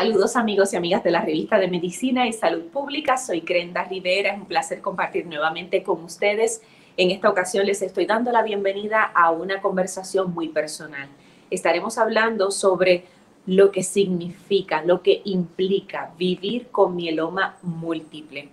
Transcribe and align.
Saludos 0.00 0.34
amigos 0.34 0.72
y 0.72 0.76
amigas 0.76 1.04
de 1.04 1.10
la 1.10 1.20
revista 1.20 1.58
de 1.58 1.68
Medicina 1.68 2.26
y 2.26 2.32
Salud 2.32 2.62
Pública. 2.72 3.18
Soy 3.18 3.40
Grenda 3.40 3.84
Rivera. 3.84 4.32
Es 4.32 4.40
un 4.40 4.46
placer 4.46 4.80
compartir 4.80 5.26
nuevamente 5.26 5.82
con 5.82 6.02
ustedes. 6.02 6.62
En 6.96 7.10
esta 7.10 7.28
ocasión 7.28 7.66
les 7.66 7.82
estoy 7.82 8.06
dando 8.06 8.32
la 8.32 8.42
bienvenida 8.42 9.02
a 9.02 9.30
una 9.30 9.60
conversación 9.60 10.32
muy 10.32 10.48
personal. 10.48 11.06
Estaremos 11.50 11.98
hablando 11.98 12.50
sobre 12.50 13.04
lo 13.44 13.70
que 13.70 13.82
significa, 13.82 14.82
lo 14.82 15.02
que 15.02 15.20
implica 15.26 16.14
vivir 16.16 16.68
con 16.68 16.96
mieloma 16.96 17.58
múltiple. 17.60 18.48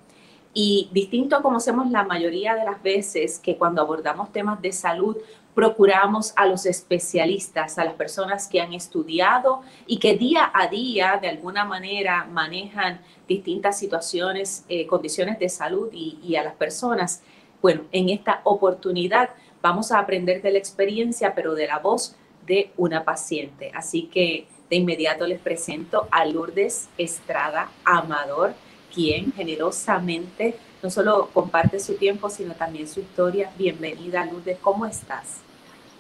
Y 0.53 0.89
distinto 0.91 1.37
a 1.37 1.41
como 1.41 1.57
hacemos 1.57 1.89
la 1.89 2.03
mayoría 2.03 2.55
de 2.55 2.65
las 2.65 2.83
veces 2.83 3.39
que 3.39 3.55
cuando 3.55 3.81
abordamos 3.81 4.33
temas 4.33 4.61
de 4.61 4.73
salud 4.73 5.15
procuramos 5.57 6.33
a 6.35 6.45
los 6.45 6.67
especialistas, 6.67 7.79
a 7.79 7.83
las 7.83 7.95
personas 7.95 8.47
que 8.47 8.61
han 8.61 8.73
estudiado 8.73 9.63
y 9.87 9.97
que 9.97 10.15
día 10.15 10.51
a 10.53 10.67
día 10.67 11.17
de 11.19 11.29
alguna 11.29 11.65
manera 11.65 12.25
manejan 12.25 13.01
distintas 13.27 13.79
situaciones, 13.79 14.65
eh, 14.69 14.85
condiciones 14.85 15.39
de 15.39 15.49
salud 15.49 15.89
y, 15.91 16.19
y 16.21 16.35
a 16.35 16.43
las 16.43 16.53
personas. 16.53 17.23
Bueno, 17.59 17.85
en 17.91 18.09
esta 18.09 18.41
oportunidad 18.43 19.31
vamos 19.63 19.91
a 19.91 19.97
aprender 19.97 20.43
de 20.43 20.51
la 20.51 20.59
experiencia, 20.59 21.33
pero 21.33 21.55
de 21.55 21.65
la 21.65 21.79
voz 21.79 22.15
de 22.45 22.69
una 22.77 23.03
paciente. 23.03 23.71
Así 23.73 24.03
que 24.03 24.45
de 24.69 24.75
inmediato 24.75 25.25
les 25.25 25.39
presento 25.39 26.07
a 26.11 26.23
Lourdes 26.25 26.87
Estrada 26.99 27.71
Amador, 27.83 28.53
quien 28.93 29.33
generosamente 29.33 30.55
no 30.83 30.91
solo 30.91 31.31
comparte 31.33 31.79
su 31.79 31.95
tiempo, 31.95 32.29
sino 32.29 32.53
también 32.53 32.87
su 32.87 32.99
historia. 32.99 33.49
Bienvenida, 33.57 34.23
Lourdes, 34.23 34.59
¿cómo 34.59 34.85
estás? 34.85 35.46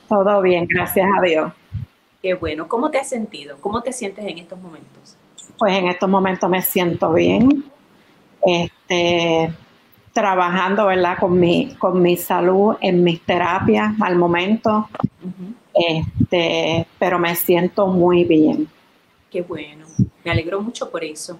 Todo 0.07 0.41
bien, 0.41 0.65
gracias 0.67 1.07
a 1.17 1.21
Dios. 1.21 1.53
Qué 2.21 2.33
bueno. 2.33 2.67
¿Cómo 2.67 2.89
te 2.89 2.97
has 2.97 3.09
sentido? 3.09 3.57
¿Cómo 3.59 3.81
te 3.81 3.91
sientes 3.91 4.25
en 4.25 4.37
estos 4.37 4.59
momentos? 4.59 5.17
Pues 5.57 5.77
en 5.77 5.87
estos 5.87 6.09
momentos 6.09 6.49
me 6.49 6.61
siento 6.61 7.13
bien. 7.13 7.65
Este, 8.45 9.53
trabajando, 10.13 10.85
¿verdad? 10.87 11.17
Con 11.19 11.39
mi, 11.39 11.75
con 11.75 12.01
mi 12.01 12.17
salud 12.17 12.75
en 12.81 13.03
mis 13.03 13.21
terapias 13.21 13.93
al 14.01 14.15
momento. 14.15 14.89
este, 15.73 16.87
pero 16.97 17.19
me 17.19 17.35
siento 17.35 17.87
muy 17.87 18.23
bien. 18.23 18.67
Qué 19.29 19.41
bueno. 19.41 19.85
Me 20.23 20.31
alegro 20.31 20.61
mucho 20.61 20.89
por 20.89 21.03
eso. 21.03 21.37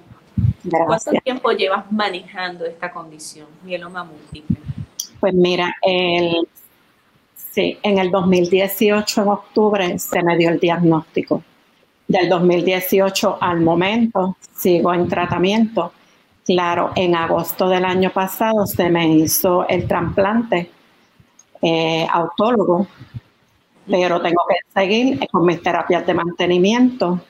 ¿Cuánto 0.69 1.11
tiempo 1.23 1.51
llevas 1.51 1.91
manejando 1.91 2.65
esta 2.65 2.91
condición, 2.91 3.47
mieloma 3.63 4.03
múltiple? 4.03 4.57
Pues 5.19 5.33
mira, 5.33 5.75
el 5.81 6.47
Sí, 7.57 7.75
en 7.81 7.97
el 7.97 8.11
2018, 8.11 9.23
en 9.23 9.27
octubre, 9.29 9.97
se 9.97 10.21
me 10.21 10.37
dio 10.37 10.49
el 10.49 10.59
diagnóstico. 10.59 11.41
Del 12.07 12.29
2018 12.29 13.39
al 13.41 13.61
momento, 13.61 14.37
sigo 14.53 14.93
en 14.93 15.07
tratamiento. 15.07 15.91
Claro, 16.45 16.91
en 16.95 17.15
agosto 17.15 17.67
del 17.67 17.83
año 17.83 18.11
pasado 18.11 18.67
se 18.67 18.91
me 18.91 19.07
hizo 19.07 19.67
el 19.67 19.87
trasplante 19.87 20.69
eh, 21.63 22.05
autólogo, 22.11 22.85
pero 23.89 24.21
tengo 24.21 24.43
que 24.47 24.79
seguir 24.79 25.27
con 25.31 25.43
mis 25.43 25.59
terapias 25.59 26.05
de 26.05 26.13
mantenimiento. 26.13 27.21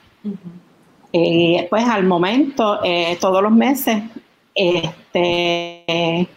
Y 1.10 1.62
pues 1.70 1.88
al 1.88 2.04
momento, 2.04 2.80
eh, 2.84 3.16
todos 3.18 3.42
los 3.42 3.52
meses, 3.52 4.02
este, 4.54 6.28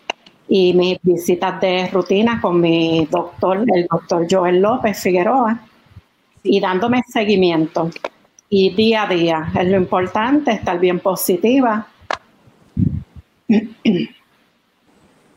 y 0.54 0.74
mis 0.74 1.02
visitas 1.02 1.62
de 1.62 1.88
rutina 1.88 2.42
con 2.42 2.60
mi 2.60 3.08
doctor, 3.10 3.64
el 3.74 3.88
doctor 3.90 4.28
Joel 4.30 4.62
López 4.62 5.00
Figueroa, 5.00 5.62
y 6.44 6.60
dándome 6.60 7.04
seguimiento. 7.08 7.90
Y 8.50 8.72
día 8.76 9.04
a 9.04 9.08
día, 9.08 9.50
es 9.58 9.70
lo 9.70 9.78
importante, 9.78 10.52
estar 10.52 10.78
bien 10.78 11.00
positiva. 11.00 11.88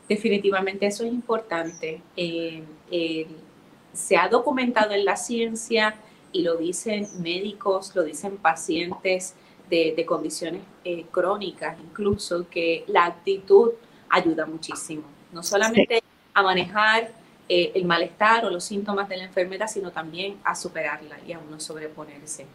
Definitivamente 0.09 0.87
eso 0.87 1.05
es 1.05 1.13
importante. 1.13 2.01
Eh, 2.17 3.25
se 3.93 4.17
ha 4.17 4.27
documentado 4.27 4.91
en 4.91 5.05
la 5.05 5.15
ciencia 5.15 5.95
y 6.33 6.41
lo 6.41 6.57
dicen 6.57 7.07
médicos, 7.21 7.95
lo 7.95 8.03
dicen 8.03 8.35
pacientes 8.35 9.33
de, 9.69 10.05
condiciones 10.05 10.61
eh, 10.83 11.05
crónicas, 11.09 11.77
incluso 11.79 12.49
que 12.49 12.83
la 12.87 13.05
actitud 13.05 13.71
ayuda 14.15 14.45
muchísimo, 14.45 15.03
no 15.31 15.43
solamente 15.43 16.01
a 16.33 16.43
manejar 16.43 17.11
eh, 17.47 17.71
el 17.75 17.85
malestar 17.85 18.45
o 18.45 18.49
los 18.49 18.63
síntomas 18.63 19.07
de 19.09 19.17
la 19.17 19.25
enfermedad, 19.25 19.67
sino 19.67 19.91
también 19.91 20.37
a 20.43 20.55
superarla 20.55 21.17
y 21.27 21.33
a 21.33 21.39
uno 21.39 21.59
sobreponerse. 21.59 22.45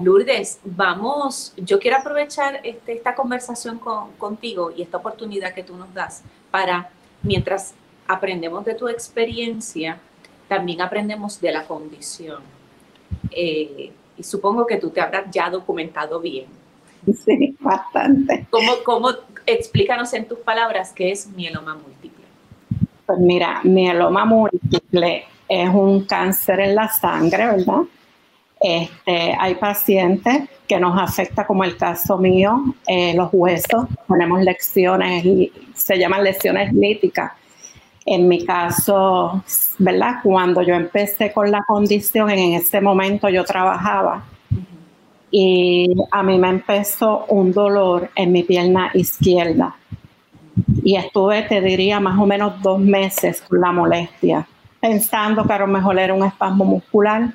Lourdes, 0.00 0.58
vamos, 0.64 1.52
yo 1.58 1.78
quiero 1.78 1.98
aprovechar 1.98 2.60
este, 2.64 2.94
esta 2.94 3.14
conversación 3.14 3.78
contigo 4.16 4.72
y 4.74 4.80
esta 4.80 4.96
oportunidad 4.96 5.52
que 5.52 5.62
tú 5.62 5.76
nos 5.76 5.92
das 5.92 6.22
para, 6.50 6.88
mientras 7.22 7.74
aprendemos 8.08 8.64
de 8.64 8.74
tu 8.74 8.88
experiencia, 8.88 9.98
también 10.48 10.80
aprendemos 10.80 11.40
de 11.40 11.52
la 11.52 11.64
condición. 11.64 12.40
Eh, 13.30 13.92
y 14.16 14.22
supongo 14.22 14.66
que 14.66 14.76
tú 14.76 14.88
te 14.90 15.02
habrás 15.02 15.26
ya 15.30 15.50
documentado 15.50 16.20
bien. 16.20 16.46
Sí, 17.24 17.54
bastante. 17.60 18.46
¿Cómo, 18.50 18.72
cómo, 18.84 19.10
explícanos 19.46 20.12
en 20.12 20.26
tus 20.26 20.38
palabras 20.38 20.92
qué 20.92 21.12
es 21.12 21.26
mieloma 21.28 21.74
múltiple? 21.74 22.24
Pues 23.06 23.18
mira, 23.18 23.60
mieloma 23.62 24.24
múltiple 24.24 25.24
es 25.48 25.68
un 25.68 26.04
cáncer 26.04 26.60
en 26.60 26.74
la 26.74 26.88
sangre, 26.88 27.46
¿verdad? 27.46 27.82
Este, 28.60 29.36
hay 29.38 29.54
pacientes 29.54 30.48
que 30.66 30.80
nos 30.80 31.00
afecta, 31.00 31.46
como 31.46 31.62
el 31.62 31.76
caso 31.76 32.18
mío, 32.18 32.74
eh, 32.86 33.14
los 33.14 33.28
huesos, 33.32 33.86
tenemos 34.08 34.42
lesiones, 34.42 35.24
se 35.74 35.98
llaman 35.98 36.24
lesiones 36.24 36.72
líticas. 36.72 37.32
En 38.04 38.28
mi 38.28 38.44
caso, 38.44 39.42
¿verdad? 39.78 40.20
Cuando 40.22 40.62
yo 40.62 40.74
empecé 40.74 41.32
con 41.32 41.50
la 41.50 41.64
condición, 41.64 42.30
en 42.30 42.54
ese 42.54 42.80
momento 42.80 43.28
yo 43.28 43.44
trabajaba 43.44 44.24
y 45.30 45.94
a 46.10 46.22
mí 46.22 46.38
me 46.38 46.48
empezó 46.48 47.26
un 47.26 47.52
dolor 47.52 48.10
en 48.14 48.32
mi 48.32 48.42
pierna 48.42 48.90
izquierda. 48.94 49.76
Y 50.82 50.96
estuve, 50.96 51.42
te 51.42 51.60
diría, 51.60 52.00
más 52.00 52.18
o 52.18 52.26
menos 52.26 52.62
dos 52.62 52.78
meses 52.78 53.42
con 53.42 53.60
la 53.60 53.72
molestia, 53.72 54.46
pensando 54.80 55.46
que 55.46 55.52
a 55.52 55.58
lo 55.58 55.66
mejor 55.66 55.98
era 55.98 56.14
un 56.14 56.24
espasmo 56.24 56.64
muscular. 56.64 57.30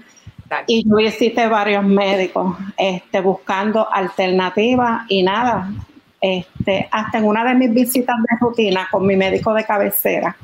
Y 0.67 0.87
yo 0.87 0.95
visité 0.97 1.47
varios 1.47 1.83
médicos 1.83 2.57
este, 2.77 3.21
buscando 3.21 3.87
alternativas 3.91 5.03
y 5.07 5.23
nada. 5.23 5.71
Este, 6.19 6.87
hasta 6.91 7.17
en 7.17 7.25
una 7.25 7.43
de 7.43 7.55
mis 7.55 7.73
visitas 7.73 8.15
de 8.17 8.37
rutina 8.39 8.87
con 8.91 9.05
mi 9.07 9.15
médico 9.15 9.53
de 9.53 9.63
cabecera, 9.63 10.35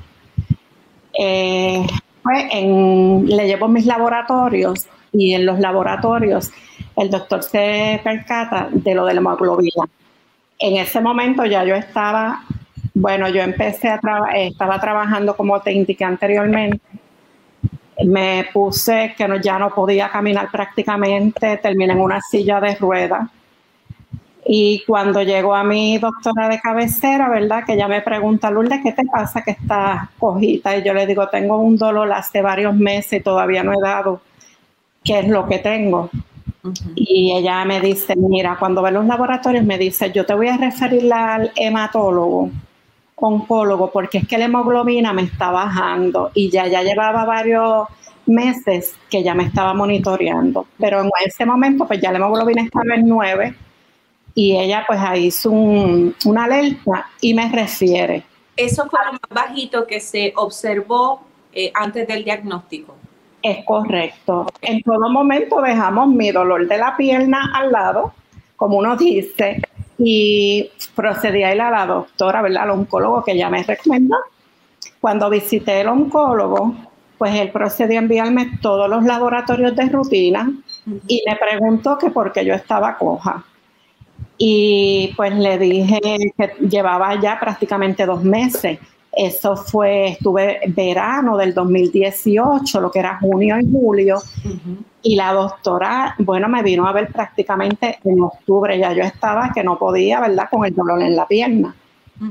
eh, 1.20 1.86
pues 2.24 2.46
le 2.54 3.48
llevo 3.48 3.68
mis 3.68 3.86
laboratorios 3.86 4.88
y 5.12 5.34
en 5.34 5.46
los 5.46 5.60
laboratorios 5.60 6.52
el 6.98 7.12
doctor 7.12 7.44
se 7.44 8.02
percata 8.04 8.70
de 8.72 8.96
lo 8.96 9.06
de 9.06 9.14
la 9.14 9.20
hemoglobina. 9.20 9.86
En 10.58 10.78
ese 10.78 11.00
momento 11.00 11.46
ya 11.46 11.64
yo 11.64 11.76
estaba, 11.76 12.44
bueno, 12.96 13.30
yo 13.30 13.44
empecé 13.44 13.88
a 13.90 14.00
trabajar, 14.00 14.36
estaba 14.36 14.82
trabajando 14.82 15.38
como 15.38 15.62
te 15.62 15.72
indiqué 15.72 16.04
anteriormente. 16.04 16.82
Me 18.04 18.48
puse 18.52 19.14
que 19.16 19.28
no, 19.28 19.38
ya 19.38 19.60
no 19.60 19.74
podía 19.74 20.10
caminar 20.10 20.50
prácticamente, 20.52 21.58
terminé 21.58 21.94
en 21.94 22.02
una 22.02 22.20
silla 22.20 22.60
de 22.60 22.76
ruedas. 22.76 23.30
Y 24.48 24.84
cuando 24.88 25.22
llegó 25.22 25.54
a 25.54 25.64
mi 25.64 26.00
doctora 26.00 26.50
de 26.50 26.60
cabecera, 26.60 27.30
¿verdad? 27.30 27.64
Que 27.64 27.74
ella 27.74 27.88
me 27.88 28.02
pregunta, 28.02 28.50
Lourdes, 28.50 28.80
¿qué 28.82 28.94
te 28.94 29.04
pasa 29.06 29.44
que 29.44 29.52
estás 29.52 30.10
cojita? 30.18 30.76
Y 30.78 30.84
yo 30.84 30.96
le 30.96 31.06
digo, 31.06 31.28
tengo 31.28 31.58
un 31.58 31.78
dolor 31.78 32.12
hace 32.12 32.42
varios 32.42 32.74
meses 32.74 33.20
y 33.20 33.24
todavía 33.24 33.62
no 33.62 33.74
he 33.74 33.82
dado 33.82 34.22
qué 35.04 35.20
es 35.20 35.28
lo 35.28 35.48
que 35.48 35.60
tengo. 35.60 36.10
Y 36.96 37.34
ella 37.36 37.64
me 37.66 37.80
dice, 37.82 38.16
mira, 38.16 38.58
cuando 38.60 38.82
ve 38.82 38.92
los 38.92 39.06
laboratorios 39.06 39.66
me 39.66 39.78
dice, 39.78 40.12
yo 40.12 40.26
te 40.26 40.34
voy 40.34 40.48
a 40.48 40.58
referir 40.58 41.12
al 41.12 41.52
hematólogo, 41.56 42.52
oncólogo, 43.16 43.92
porque 43.92 44.20
es 44.20 44.28
que 44.28 44.38
la 44.38 44.46
hemoglobina 44.46 45.14
me 45.14 45.24
está 45.24 45.52
bajando 45.52 46.32
y 46.34 46.50
ya, 46.50 46.68
ya 46.68 46.84
llevaba 46.84 47.26
varios 47.26 47.88
meses 48.26 48.96
que 49.10 49.24
ya 49.24 49.34
me 49.34 49.44
estaba 49.44 49.74
monitoreando. 49.74 50.68
Pero 50.78 51.02
en 51.02 51.10
ese 51.26 51.46
momento, 51.46 51.88
pues 51.88 52.02
ya 52.02 52.12
la 52.12 52.18
hemoglobina 52.18 52.64
estaba 52.64 52.96
en 52.96 53.08
9 53.08 53.56
y 54.36 54.56
ella 54.56 54.84
pues 54.88 55.00
ahí 55.00 55.26
hizo 55.26 55.50
una 55.50 56.44
alerta 56.44 57.10
y 57.22 57.34
me 57.34 57.50
refiere. 57.52 58.24
Eso 58.56 58.88
fue 58.90 59.00
lo 59.06 59.14
más 59.14 59.22
bajito 59.30 59.88
que 59.88 60.00
se 60.00 60.34
observó 60.36 61.22
eh, 61.54 61.72
antes 61.74 62.08
del 62.08 62.24
diagnóstico. 62.24 62.96
Es 63.42 63.64
correcto. 63.66 64.48
En 64.62 64.82
todo 64.82 65.10
momento 65.10 65.62
dejamos 65.62 66.10
mi 66.10 66.32
dolor 66.32 66.68
de 66.68 66.78
la 66.78 66.98
pierna 66.98 67.52
al 67.54 67.72
lado, 67.72 68.14
como 68.56 68.78
uno 68.78 68.98
dice, 68.98 69.62
y 69.98 70.70
procedí 70.96 71.44
a 71.44 71.54
ir 71.54 71.62
a 71.62 71.72
la 71.72 71.86
doctora, 71.86 72.42
¿verdad? 72.42 72.64
Al 72.64 72.72
oncólogo 72.72 73.24
que 73.24 73.38
ya 73.38 73.50
me 73.50 73.64
recomendó. 73.64 74.18
Cuando 75.00 75.30
visité 75.30 75.82
el 75.82 75.88
oncólogo, 75.88 76.76
pues 77.18 77.36
él 77.36 77.52
procedió 77.52 78.00
a 78.00 78.02
enviarme 78.02 78.58
todos 78.62 78.90
los 78.90 79.04
laboratorios 79.04 79.76
de 79.76 79.90
rutina 79.90 80.52
y 81.08 81.24
me 81.28 81.36
preguntó 81.36 81.98
que 81.98 82.10
por 82.10 82.32
qué 82.32 82.46
yo 82.46 82.54
estaba 82.54 82.98
coja. 82.98 83.44
Y 84.38 85.14
pues 85.18 85.36
le 85.36 85.58
dije 85.58 86.00
que 86.02 86.68
llevaba 86.68 87.20
ya 87.20 87.40
prácticamente 87.40 88.06
dos 88.06 88.24
meses. 88.24 88.80
Eso 89.18 89.56
fue, 89.56 90.10
estuve 90.10 90.60
verano 90.68 91.38
del 91.38 91.52
2018, 91.52 92.80
lo 92.80 92.92
que 92.92 93.00
era 93.00 93.18
junio 93.18 93.60
y 93.60 93.68
julio. 93.72 94.22
Y 95.02 95.16
la 95.16 95.34
doctora, 95.34 96.14
bueno, 96.20 96.48
me 96.48 96.62
vino 96.62 96.88
a 96.88 96.94
ver 96.94 97.12
prácticamente 97.12 97.98
en 98.04 98.22
octubre. 98.22 98.78
Ya 98.78 98.94
yo 98.94 99.02
estaba 99.02 99.52
que 99.56 99.64
no 99.64 99.80
podía, 99.80 100.20
¿verdad? 100.20 100.48
Con 100.52 100.66
el 100.66 100.76
dolor 100.76 101.02
en 101.02 101.16
la 101.16 101.28
pierna. 101.28 101.76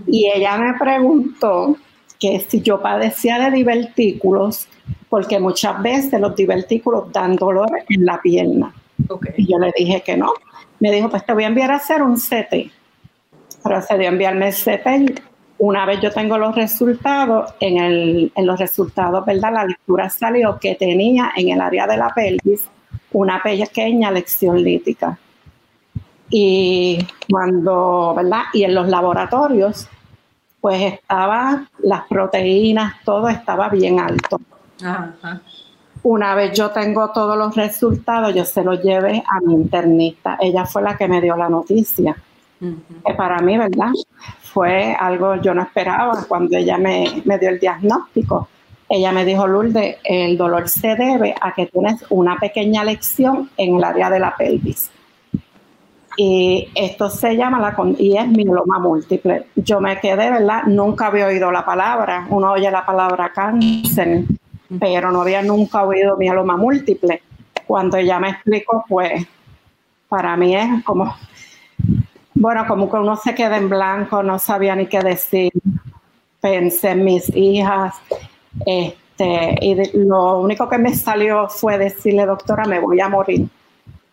Y 0.07 0.31
ella 0.33 0.57
me 0.59 0.79
preguntó 0.79 1.77
que 2.21 2.39
si 2.39 2.63
yo 2.63 2.81
padecía 2.81 3.41
de 3.41 3.51
divertículos, 3.51 4.69
porque 5.09 5.41
muchas 5.41 5.83
veces 5.83 6.21
los 6.21 6.37
divertículos 6.37 7.11
dan 7.13 7.35
dolor 7.35 7.69
en 7.89 8.05
la 8.05 8.21
pierna. 8.23 8.73
Y 9.37 9.51
yo 9.51 9.59
le 9.59 9.73
dije 9.77 10.03
que 10.03 10.17
no. 10.17 10.33
Me 10.79 10.93
dijo, 10.93 11.11
pues 11.11 11.27
te 11.27 11.33
voy 11.33 11.43
a 11.43 11.49
enviar 11.49 11.73
a 11.73 11.77
hacer 11.77 12.01
un 12.01 12.15
CT. 12.15 12.71
Procedió 13.65 14.07
a 14.07 14.13
enviarme 14.13 14.49
el 14.49 14.55
CT. 14.55 15.21
Una 15.59 15.87
vez 15.87 16.01
yo 16.01 16.11
tengo 16.11 16.37
los 16.37 16.55
resultados, 16.55 17.55
en, 17.61 17.79
el, 17.79 18.33
en 18.35 18.47
los 18.47 18.59
resultados, 18.59 19.25
¿verdad? 19.25 19.53
La 19.53 19.65
lectura 19.65 20.11
salió 20.11 20.59
que 20.59 20.75
tenía 20.75 21.33
en 21.35 21.49
el 21.49 21.61
área 21.61 21.87
de 21.87 21.97
la 21.97 22.11
pelvis 22.11 22.69
una 23.13 23.43
pequeña 23.43 24.11
lección 24.11 24.63
lítica. 24.63 25.19
Y 26.29 26.99
cuando, 27.31 28.13
¿verdad? 28.15 28.43
Y 28.53 28.65
en 28.65 28.75
los 28.75 28.89
laboratorios, 28.89 29.89
pues 30.61 30.95
estaba, 30.95 31.67
las 31.79 32.07
proteínas, 32.07 32.97
todo 33.05 33.29
estaba 33.29 33.69
bien 33.69 34.01
alto. 34.01 34.41
Una 36.03 36.35
vez 36.35 36.57
yo 36.57 36.71
tengo 36.71 37.11
todos 37.11 37.37
los 37.39 37.57
resultados, 37.57 38.35
yo 38.35 38.45
se 38.45 38.63
los 38.63 38.83
llevé 38.83 39.23
a 39.27 39.41
mi 39.41 39.55
internista. 39.55 40.37
Ella 40.41 40.67
fue 40.67 40.83
la 40.83 40.97
que 40.97 41.09
me 41.09 41.21
dio 41.21 41.37
la 41.37 41.49
noticia. 41.49 42.17
Que 42.61 43.15
para 43.15 43.39
mí, 43.41 43.57
¿verdad? 43.57 43.93
Fue 44.57 44.97
algo 44.99 45.35
yo 45.37 45.53
no 45.53 45.61
esperaba 45.61 46.25
cuando 46.27 46.57
ella 46.57 46.79
me, 46.79 47.21
me 47.27 47.39
dio 47.39 47.51
el 47.51 47.61
diagnóstico. 47.61 48.49
Ella 48.89 49.13
me 49.13 49.27
dijo, 49.27 49.47
Lourdes, 49.47 49.99
el 50.03 50.39
dolor 50.39 50.67
se 50.71 50.95
debe 50.95 51.35
a 51.39 51.53
que 51.53 51.67
tienes 51.67 52.03
una 52.09 52.37
pequeña 52.39 52.83
lección 52.83 53.51
en 53.59 53.77
el 53.77 53.85
área 53.85 54.09
de 54.09 54.19
la 54.19 54.35
pelvis. 54.35 54.91
Y 56.17 56.71
esto 56.75 57.11
se 57.11 57.37
llama 57.37 57.61
la 57.61 57.77
y 57.99 58.17
es 58.17 58.27
mieloma 58.29 58.79
múltiple. 58.79 59.49
Yo 59.57 59.79
me 59.79 60.01
quedé, 60.01 60.31
¿verdad? 60.31 60.63
Nunca 60.65 61.09
había 61.09 61.27
oído 61.27 61.53
la 61.53 61.67
palabra. 61.67 62.27
Uno 62.31 62.53
oye 62.53 62.71
la 62.71 62.87
palabra 62.87 63.31
cáncer 63.35 64.25
pero 64.81 65.13
no 65.13 65.21
había 65.21 65.43
nunca 65.43 65.85
oído 65.85 66.17
mieloma 66.17 66.57
múltiple. 66.57 67.23
Cuando 67.67 67.99
ella 67.99 68.19
me 68.19 68.31
explicó, 68.31 68.87
pues 68.89 69.27
para 70.09 70.35
mí 70.39 70.57
es 70.57 70.83
como, 70.83 71.15
bueno, 72.37 72.67
como 72.67 72.91
que 72.91 72.97
uno 72.97 73.17
se 73.17 73.35
queda 73.35 73.57
en 73.57 73.69
blanco, 73.69 74.23
no 74.23 74.39
sabía 74.39 74.77
ni 74.77 74.87
qué 74.87 75.01
decir. 75.01 75.53
Pensé 76.41 76.91
en 76.91 77.05
mis 77.05 77.29
hijas, 77.35 77.95
este, 78.65 79.57
y 79.61 79.99
lo 79.99 80.41
único 80.41 80.69
que 80.69 80.79
me 80.79 80.95
salió 80.95 81.49
fue 81.49 81.77
decirle, 81.79 82.25
doctora, 82.25 82.65
me 82.65 82.79
voy 82.79 83.01
a 83.01 83.09
morir. 83.09 83.49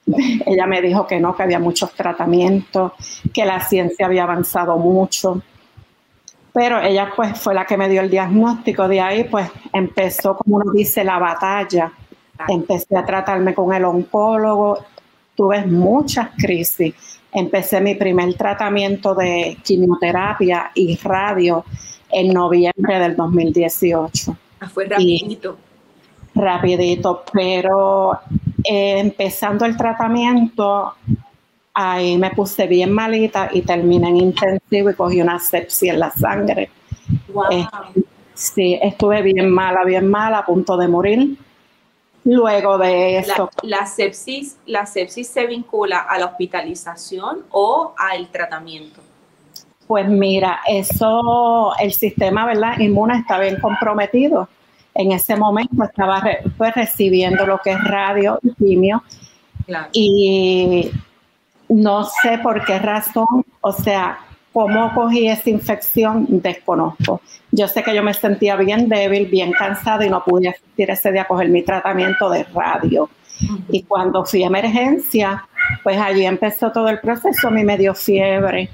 Ella 0.46 0.66
me 0.66 0.82
dijo 0.82 1.06
que 1.06 1.20
no, 1.20 1.36
que 1.36 1.44
había 1.44 1.60
muchos 1.60 1.94
tratamientos, 1.94 2.94
que 3.34 3.46
la 3.46 3.60
ciencia 3.60 4.08
había 4.08 4.24
avanzado 4.24 4.78
mucho 4.78 5.42
pero 6.54 6.80
ella 6.80 7.12
pues 7.16 7.38
fue 7.40 7.56
la 7.56 7.66
que 7.66 7.76
me 7.76 7.90
dio 7.90 8.02
el 8.02 8.12
diagnóstico. 8.12 8.88
De 8.88 9.02
ahí 9.02 9.24
pues 9.24 9.50
empezó, 9.74 10.38
como 10.38 10.58
uno 10.58 10.72
dice, 10.72 11.04
la 11.04 11.18
batalla. 11.18 11.92
Empecé 12.48 12.96
a 12.96 13.04
tratarme 13.04 13.54
con 13.56 13.74
el 13.74 13.84
oncólogo, 13.86 14.86
tuve 15.36 15.66
muchas 15.66 16.30
crisis. 16.38 16.94
Empecé 17.34 17.82
mi 17.82 17.96
primer 17.96 18.34
tratamiento 18.36 19.16
de 19.16 19.58
quimioterapia 19.64 20.72
y 20.76 20.98
radio 20.98 21.66
en 22.10 22.34
noviembre 22.34 23.00
del 23.00 23.16
2018. 23.16 24.38
Ah, 24.60 24.70
fue 24.70 24.86
rapidito. 24.86 25.58
rapidito, 26.36 27.24
pero 27.32 28.20
eh, 28.64 29.00
empezando 29.00 29.66
el 29.66 29.76
tratamiento 29.76 30.94
ahí 31.74 32.18
me 32.18 32.32
puse 32.32 32.68
bien 32.68 32.92
malita 32.92 33.50
y 33.52 33.62
terminé 33.62 34.10
en 34.10 34.18
intensivo 34.18 34.92
y 34.92 34.94
cogí 34.94 35.22
una 35.22 35.40
sepsis 35.40 35.90
en 35.90 36.00
la 36.00 36.12
sangre. 36.12 36.70
Este, 37.50 38.04
sí, 38.34 38.80
estuve 38.82 39.22
bien 39.22 39.50
mala, 39.50 39.84
bien 39.84 40.10
mala, 40.10 40.40
a 40.40 40.46
punto 40.46 40.78
de 40.78 40.88
morir. 40.88 41.38
Luego 42.26 42.78
de 42.78 43.18
eso. 43.18 43.50
La, 43.64 43.86
sepsis, 43.86 44.58
¿La 44.66 44.86
sepsis 44.86 45.28
se 45.28 45.46
vincula 45.46 46.00
a 46.00 46.18
la 46.18 46.28
hospitalización 46.28 47.46
o 47.52 47.94
al 47.98 48.30
tratamiento? 48.30 49.02
Pues 49.88 50.08
mira, 50.08 50.62
eso, 50.66 51.74
el 51.80 51.92
sistema 51.92 52.46
¿verdad? 52.46 52.80
inmune 52.80 53.20
está 53.20 53.40
bien 53.40 53.60
comprometido. 53.60 54.48
En 54.96 55.12
ese 55.12 55.36
momento 55.36 55.84
estaba 55.84 56.24
pues, 56.58 56.74
recibiendo 56.76 57.46
lo 57.46 57.58
que 57.58 57.72
es 57.72 57.84
radio 57.84 58.40
y 58.42 58.54
quimio. 58.54 59.04
Y 59.92 60.92
no 61.68 62.04
sé 62.04 62.38
por 62.38 62.64
qué 62.66 62.80
razón, 62.80 63.46
o 63.62 63.72
sea, 63.72 64.20
cómo 64.54 64.94
cogí 64.94 65.28
esa 65.28 65.50
infección, 65.50 66.28
desconozco. 66.30 67.22
Yo 67.52 67.68
sé 67.68 67.84
que 67.84 67.94
yo 67.94 68.04
me 68.04 68.14
sentía 68.14 68.56
bien 68.56 68.88
débil, 68.88 69.26
bien 69.26 69.52
cansada 69.52 70.06
y 70.06 70.10
no 70.10 70.24
pude 70.24 70.50
asistir 70.50 70.90
ese 70.90 71.12
día 71.12 71.24
a 71.24 71.28
coger 71.28 71.50
mi 71.50 71.64
tratamiento 71.64 72.30
de 72.30 72.44
radio. 72.46 73.10
Y 73.70 73.84
cuando 73.84 74.24
fui 74.24 74.44
a 74.44 74.48
emergencia, 74.48 75.46
pues 75.84 75.98
allí 75.98 76.26
empezó 76.26 76.72
todo 76.72 76.88
el 76.88 77.00
proceso, 77.00 77.48
a 77.48 77.52
mí 77.52 77.64
me 77.64 77.78
dio 77.78 77.94
fiebre. 77.94 78.70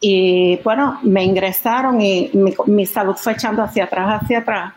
Y 0.00 0.56
bueno, 0.64 0.98
me 1.02 1.22
ingresaron 1.22 2.00
y 2.00 2.30
mi, 2.32 2.54
mi 2.66 2.86
salud 2.86 3.14
fue 3.14 3.34
echando 3.34 3.62
hacia 3.62 3.84
atrás, 3.84 4.22
hacia 4.22 4.38
atrás 4.38 4.72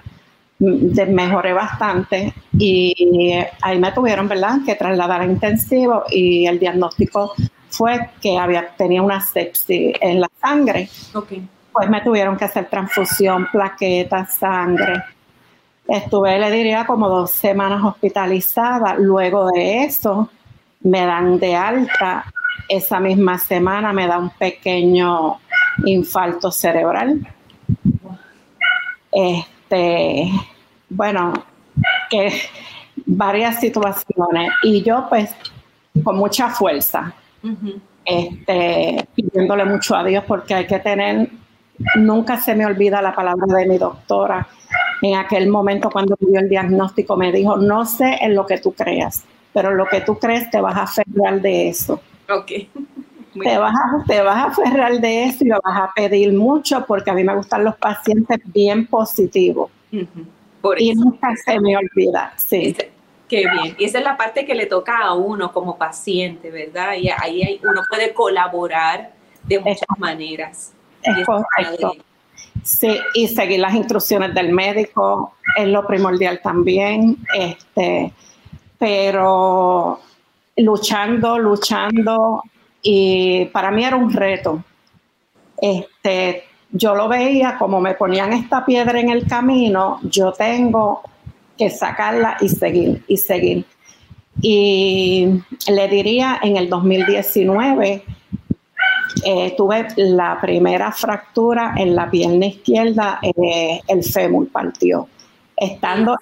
mejoré 0.60 1.54
bastante 1.54 2.34
y 2.58 3.34
ahí 3.62 3.80
me 3.80 3.92
tuvieron, 3.92 4.28
¿verdad?, 4.28 4.58
que 4.66 4.76
trasladar 4.76 5.22
a 5.22 5.26
intensivo 5.26 6.04
y 6.10 6.48
el 6.48 6.60
diagnóstico 6.60 7.34
fue 7.70 8.10
que 8.22 8.38
había, 8.38 8.70
tenía 8.76 9.02
una 9.02 9.22
sepsis 9.22 9.94
en 10.02 10.22
la 10.22 10.30
sangre. 10.42 10.90
Pues 11.72 11.90
me 11.90 12.02
tuvieron 12.02 12.38
que 12.38 12.46
hacer 12.46 12.66
transfusión, 12.70 13.48
plaquetas, 13.52 14.36
sangre. 14.36 15.04
Estuve, 15.88 16.40
le 16.40 16.50
diría, 16.50 16.86
como 16.86 17.08
dos 17.08 17.32
semanas 17.32 17.84
hospitalizada. 17.84 18.96
Luego 18.96 19.48
de 19.52 19.84
eso, 19.84 20.30
me 20.82 21.06
dan 21.06 21.38
de 21.40 21.56
alta. 21.56 22.26
Esa 22.68 23.00
misma 23.00 23.38
semana 23.38 23.94
me 23.94 24.08
da 24.08 24.18
un 24.18 24.32
pequeño 24.32 25.38
infarto 25.86 26.52
cerebral. 26.52 27.28
Este, 29.12 29.57
este, 29.70 30.32
bueno, 30.90 31.34
que 32.10 32.32
varias 33.06 33.60
situaciones 33.60 34.52
y 34.64 34.82
yo 34.82 35.06
pues 35.10 35.36
con 36.04 36.18
mucha 36.18 36.50
fuerza, 36.50 37.14
este, 38.06 39.08
pidiéndole 39.14 39.66
mucho 39.66 39.96
a 39.96 40.04
Dios 40.04 40.24
porque 40.28 40.54
hay 40.54 40.68
que 40.68 40.80
tener, 40.80 41.30
nunca 41.96 42.38
se 42.38 42.56
me 42.56 42.66
olvida 42.66 43.02
la 43.02 43.14
palabra 43.14 43.46
de 43.58 43.66
mi 43.66 43.78
doctora. 43.78 44.48
En 45.02 45.16
aquel 45.16 45.50
momento 45.50 45.90
cuando 45.90 46.16
dio 46.20 46.40
el 46.40 46.50
diagnóstico 46.50 47.18
me 47.18 47.32
dijo, 47.32 47.58
no 47.58 47.86
sé 47.86 48.18
en 48.22 48.36
lo 48.36 48.46
que 48.46 48.60
tú 48.60 48.74
creas, 48.74 49.24
pero 49.54 49.74
lo 49.74 49.86
que 49.88 50.02
tú 50.02 50.18
crees 50.18 50.50
te 50.50 50.62
vas 50.62 50.76
a 50.76 50.84
aferrar 50.84 51.42
de 51.42 51.70
eso. 51.70 52.02
Te 53.44 53.58
vas, 53.58 53.74
a, 53.76 54.04
te 54.06 54.22
vas 54.22 54.38
a 54.38 54.44
aferrar 54.46 55.00
de 55.00 55.26
eso 55.26 55.44
y 55.44 55.48
lo 55.48 55.60
vas 55.64 55.82
a 55.82 55.92
pedir 55.96 56.34
mucho 56.34 56.86
porque 56.86 57.12
a 57.12 57.14
mí 57.14 57.24
me 57.24 57.36
gustan 57.36 57.64
los 57.64 57.76
pacientes 57.76 58.40
bien 58.46 58.88
positivos. 58.88 59.72
y 59.92 60.94
nunca 60.94 61.36
se 61.46 61.60
me 61.60 61.78
olvida, 61.78 62.34
sí. 62.38 62.76
Qué 63.28 63.40
bien. 63.40 63.76
Y 63.78 63.86
esa 63.86 63.98
es 64.00 64.04
la 64.04 64.16
parte 64.16 64.46
que 64.46 64.56
le 64.56 64.68
toca 64.68 65.00
a 65.00 65.14
uno 65.14 65.52
como 65.52 65.78
paciente, 65.78 66.50
¿verdad? 66.50 66.94
Y 66.96 67.10
ahí 67.10 67.60
uno 67.62 67.82
puede 67.90 68.14
colaborar 68.14 69.12
de 69.44 69.60
muchas 69.60 69.98
maneras. 69.98 70.74
Es 71.02 71.26
correcto. 71.26 71.94
Sí, 72.64 72.98
y 73.14 73.28
seguir 73.28 73.60
las 73.60 73.74
instrucciones 73.74 74.34
del 74.34 74.52
médico 74.54 75.34
es 75.58 75.68
lo 75.68 75.86
primordial 75.86 76.40
también. 76.42 77.18
Este, 77.34 78.14
pero 78.78 80.00
luchando, 80.58 81.38
luchando, 81.38 82.44
y 82.90 83.44
para 83.48 83.70
mí 83.70 83.84
era 83.84 83.98
un 83.98 84.14
reto. 84.14 84.64
Este, 85.62 86.44
yo 86.72 86.96
lo 86.96 87.10
veía 87.10 87.58
como 87.58 87.82
me 87.82 87.96
ponían 87.96 88.32
esta 88.32 88.66
piedra 88.66 88.98
en 88.98 89.10
el 89.10 89.28
camino, 89.28 90.00
yo 90.04 90.32
tengo 90.32 91.02
que 91.58 91.70
sacarla 91.70 92.38
y 92.40 92.48
seguir 92.48 93.04
y 93.10 93.18
seguir. 93.18 93.66
Y 94.42 95.28
le 95.70 95.88
diría, 95.90 96.40
en 96.42 96.56
el 96.56 96.70
2019 96.70 98.04
eh, 99.26 99.54
tuve 99.58 99.88
la 99.98 100.40
primera 100.40 100.90
fractura 100.94 101.74
en 101.76 101.94
la 101.94 102.10
pierna 102.10 102.46
izquierda, 102.46 103.20
eh, 103.22 103.82
el 103.86 104.02
fémur 104.02 104.50
partió. 104.50 105.10
Estando 105.60 106.16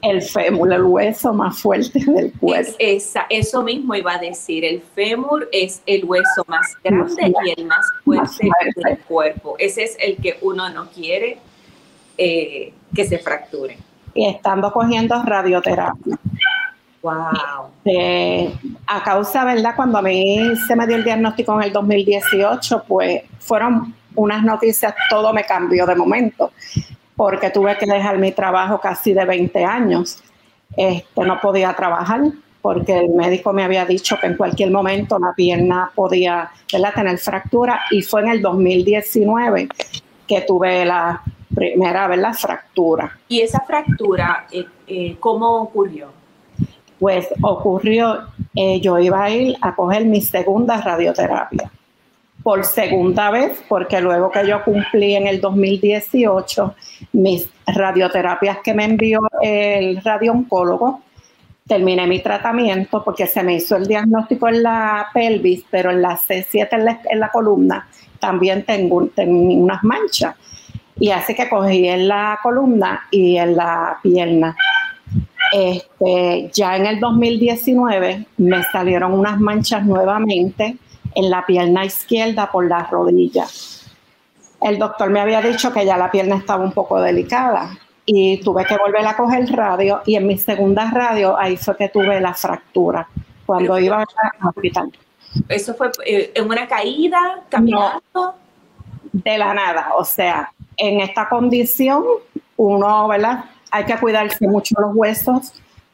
el 0.00 0.22
fémur. 0.22 0.72
el 0.72 0.82
hueso 0.82 1.34
más 1.34 1.60
fuerte 1.60 1.98
del 2.06 2.32
cuerpo. 2.32 2.74
esa, 2.78 3.26
eso 3.28 3.62
mismo 3.62 3.94
iba 3.94 4.14
a 4.14 4.18
decir, 4.18 4.64
el 4.64 4.80
fémur 4.80 5.46
es 5.52 5.82
el 5.84 6.04
hueso 6.06 6.42
más 6.46 6.74
grande 6.82 7.34
y 7.44 7.60
el 7.60 7.66
más 7.66 7.84
fuerte, 8.02 8.48
del 8.76 8.98
cuerpo. 9.00 9.56
Ese 9.58 9.84
es 9.84 9.96
el 10.00 10.16
que 10.16 10.38
uno 10.40 10.70
no 10.70 10.88
quiere 10.88 11.38
eh, 12.16 12.72
que 12.94 13.04
se 13.04 13.18
fracture. 13.18 13.76
Y 14.14 14.26
estando 14.26 14.72
cogiendo 14.72 15.22
radioterapia. 15.22 16.18
Wow. 17.02 17.70
a 18.86 19.04
causa, 19.04 19.44
¿verdad? 19.44 19.76
Cuando 19.76 19.98
a 19.98 20.02
mí 20.02 20.56
se 20.66 20.74
me 20.74 20.86
dio 20.86 20.96
el 20.96 21.04
diagnóstico 21.04 21.54
en 21.60 21.66
el 21.66 21.72
2018, 21.72 22.84
pues 22.88 23.22
fueron 23.38 23.94
unas 24.16 24.42
noticias, 24.42 24.94
todo 25.08 25.32
me 25.32 25.44
cambió 25.44 25.86
de 25.86 25.94
momento, 25.94 26.52
porque 27.16 27.50
tuve 27.50 27.76
que 27.78 27.86
dejar 27.86 28.18
mi 28.18 28.32
trabajo 28.32 28.78
casi 28.80 29.14
de 29.14 29.24
20 29.24 29.64
años. 29.64 30.22
Este, 30.76 31.24
no 31.24 31.40
podía 31.40 31.72
trabajar 31.74 32.20
porque 32.60 32.98
el 32.98 33.10
médico 33.10 33.52
me 33.52 33.62
había 33.62 33.84
dicho 33.84 34.18
que 34.20 34.26
en 34.26 34.36
cualquier 34.36 34.70
momento 34.70 35.18
la 35.18 35.32
pierna 35.34 35.90
podía 35.94 36.50
¿verdad? 36.72 36.94
tener 36.94 37.18
fractura 37.18 37.80
y 37.90 38.02
fue 38.02 38.22
en 38.22 38.28
el 38.28 38.42
2019 38.42 39.68
que 40.26 40.40
tuve 40.40 40.84
la 40.84 41.22
primera 41.54 42.08
¿verdad? 42.08 42.34
fractura. 42.34 43.18
¿Y 43.28 43.40
esa 43.40 43.60
fractura 43.60 44.46
eh, 44.50 44.66
eh, 44.88 45.16
cómo 45.20 45.62
ocurrió? 45.62 46.08
Pues 46.98 47.28
ocurrió, 47.40 48.26
eh, 48.54 48.80
yo 48.80 48.98
iba 48.98 49.22
a 49.22 49.30
ir 49.30 49.56
a 49.60 49.74
coger 49.74 50.04
mi 50.04 50.20
segunda 50.20 50.80
radioterapia 50.80 51.70
por 52.46 52.64
segunda 52.64 53.32
vez, 53.32 53.60
porque 53.68 54.00
luego 54.00 54.30
que 54.30 54.46
yo 54.46 54.62
cumplí 54.62 55.16
en 55.16 55.26
el 55.26 55.40
2018 55.40 56.76
mis 57.14 57.50
radioterapias 57.66 58.58
que 58.62 58.72
me 58.72 58.84
envió 58.84 59.18
el 59.42 60.00
radiooncólogo, 60.00 61.00
terminé 61.66 62.06
mi 62.06 62.20
tratamiento 62.20 63.02
porque 63.02 63.26
se 63.26 63.42
me 63.42 63.56
hizo 63.56 63.74
el 63.74 63.88
diagnóstico 63.88 64.46
en 64.46 64.62
la 64.62 65.08
pelvis, 65.12 65.64
pero 65.68 65.90
en 65.90 66.00
la 66.00 66.16
C7 66.16 66.68
en 67.10 67.18
la, 67.18 67.30
columna 67.32 67.88
también 68.20 68.64
tengo, 68.64 69.08
tengo 69.08 69.52
unas 69.52 69.82
manchas. 69.82 70.36
Y 71.00 71.10
así 71.10 71.34
que 71.34 71.48
cogí 71.48 71.88
en 71.88 72.06
la 72.06 72.38
columna 72.44 73.08
y 73.10 73.38
en 73.38 73.56
la 73.56 73.98
pierna. 74.00 74.54
Este, 75.52 76.48
ya 76.54 76.76
en 76.76 76.86
el 76.86 77.00
2019 77.00 78.24
me 78.36 78.62
salieron 78.70 79.14
unas 79.14 79.40
manchas 79.40 79.84
nuevamente 79.84 80.76
en 81.16 81.30
la 81.30 81.44
pierna 81.44 81.84
izquierda 81.84 82.50
por 82.52 82.66
la 82.68 82.84
rodilla. 82.84 83.46
El 84.60 84.78
doctor 84.78 85.10
me 85.10 85.20
había 85.20 85.40
dicho 85.40 85.72
que 85.72 85.84
ya 85.84 85.96
la 85.96 86.10
pierna 86.10 86.36
estaba 86.36 86.62
un 86.62 86.72
poco 86.72 87.00
delicada 87.00 87.76
y 88.04 88.38
tuve 88.38 88.64
que 88.64 88.76
volver 88.76 89.06
a 89.06 89.16
coger 89.16 89.50
radio 89.50 90.02
y 90.06 90.14
en 90.14 90.26
mi 90.26 90.38
segunda 90.38 90.90
radio 90.90 91.36
ahí 91.36 91.56
fue 91.56 91.76
que 91.76 91.88
tuve 91.88 92.20
la 92.20 92.34
fractura 92.34 93.08
cuando 93.44 93.78
iba 93.78 93.98
al 93.98 94.48
hospital. 94.48 94.92
¿Eso 95.48 95.74
fue 95.74 95.90
eh, 96.06 96.32
en 96.34 96.46
una 96.46 96.68
caída, 96.68 97.40
caminando? 97.48 98.34
de 99.12 99.38
la 99.38 99.54
nada, 99.54 99.92
o 99.96 100.04
sea, 100.04 100.52
en 100.76 101.00
esta 101.00 101.26
condición 101.26 102.04
uno, 102.58 103.08
¿verdad? 103.08 103.46
hay 103.70 103.84
que 103.84 103.96
cuidarse 103.96 104.46
mucho 104.46 104.74
los 104.78 104.94
huesos 104.94 105.52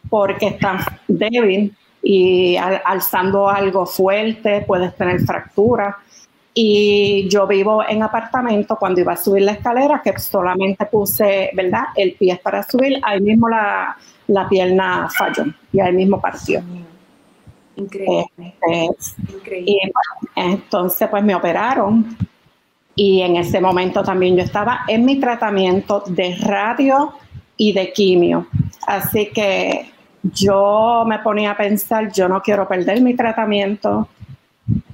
porque 0.08 0.48
están 0.48 0.78
débiles 1.08 1.72
y 2.02 2.56
alzando 2.56 3.48
algo 3.48 3.86
fuerte 3.86 4.64
puedes 4.66 4.94
tener 4.96 5.20
fractura. 5.20 5.98
Y 6.54 7.28
yo 7.30 7.46
vivo 7.46 7.82
en 7.88 8.02
apartamento, 8.02 8.76
cuando 8.76 9.00
iba 9.00 9.12
a 9.12 9.16
subir 9.16 9.42
la 9.42 9.52
escalera, 9.52 10.02
que 10.04 10.18
solamente 10.18 10.84
puse, 10.86 11.50
¿verdad? 11.54 11.84
El 11.96 12.12
pie 12.14 12.38
para 12.42 12.62
subir, 12.62 13.00
ahí 13.02 13.20
mismo 13.20 13.48
la, 13.48 13.96
pierna 14.50 15.08
falló 15.16 15.44
y 15.72 15.80
ahí 15.80 15.92
mismo 15.92 16.20
partió. 16.20 16.62
Increíble. 17.76 18.26
Este, 18.36 19.34
Increíble. 19.34 19.72
Y 19.72 19.78
entonces 20.36 21.08
pues 21.08 21.24
me 21.24 21.34
operaron 21.34 22.16
y 22.94 23.22
en 23.22 23.36
ese 23.36 23.60
momento 23.60 24.02
también 24.02 24.36
yo 24.36 24.42
estaba 24.42 24.80
en 24.88 25.04
mi 25.04 25.18
tratamiento 25.18 26.02
de 26.06 26.36
radio 26.36 27.12
y 27.56 27.72
de 27.72 27.92
quimio. 27.92 28.46
Así 28.86 29.30
que 29.30 29.90
yo 30.22 31.04
me 31.06 31.18
ponía 31.18 31.52
a 31.52 31.56
pensar, 31.56 32.12
yo 32.12 32.28
no 32.28 32.40
quiero 32.40 32.68
perder 32.68 33.00
mi 33.00 33.14
tratamiento. 33.14 34.08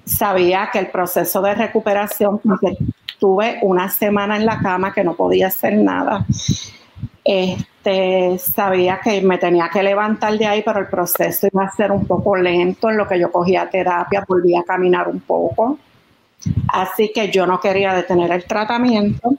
Sabía 0.05 0.71
que 0.73 0.79
el 0.79 0.89
proceso 0.89 1.43
de 1.43 1.55
recuperación, 1.55 2.39
porque 2.39 2.77
tuve 3.19 3.59
una 3.63 3.89
semana 3.91 4.37
en 4.37 4.47
la 4.47 4.59
cama 4.59 4.93
que 4.93 5.05
no 5.05 5.15
podía 5.15 5.49
hacer 5.49 5.75
nada. 5.75 6.25
Este, 7.25 8.39
sabía 8.39 9.01
que 9.03 9.21
me 9.21 9.37
tenía 9.37 9.69
que 9.71 9.83
levantar 9.83 10.39
de 10.39 10.47
ahí, 10.47 10.63
pero 10.65 10.81
el 10.81 10.87
proceso 10.87 11.47
iba 11.53 11.65
a 11.65 11.77
ser 11.77 11.93
un 11.93 12.07
poco 12.07 12.37
lento 12.37 12.89
en 12.89 12.97
lo 12.97 13.07
que 13.07 13.21
yo 13.21 13.31
cogía 13.31 13.69
terapia, 13.69 14.25
volvía 14.27 14.61
a 14.61 14.65
caminar 14.65 15.09
un 15.09 15.21
poco. 15.21 15.79
Así 16.69 17.13
que 17.13 17.31
yo 17.31 17.47
no 17.47 17.61
quería 17.61 17.93
detener 17.93 18.31
el 18.33 18.45
tratamiento 18.45 19.35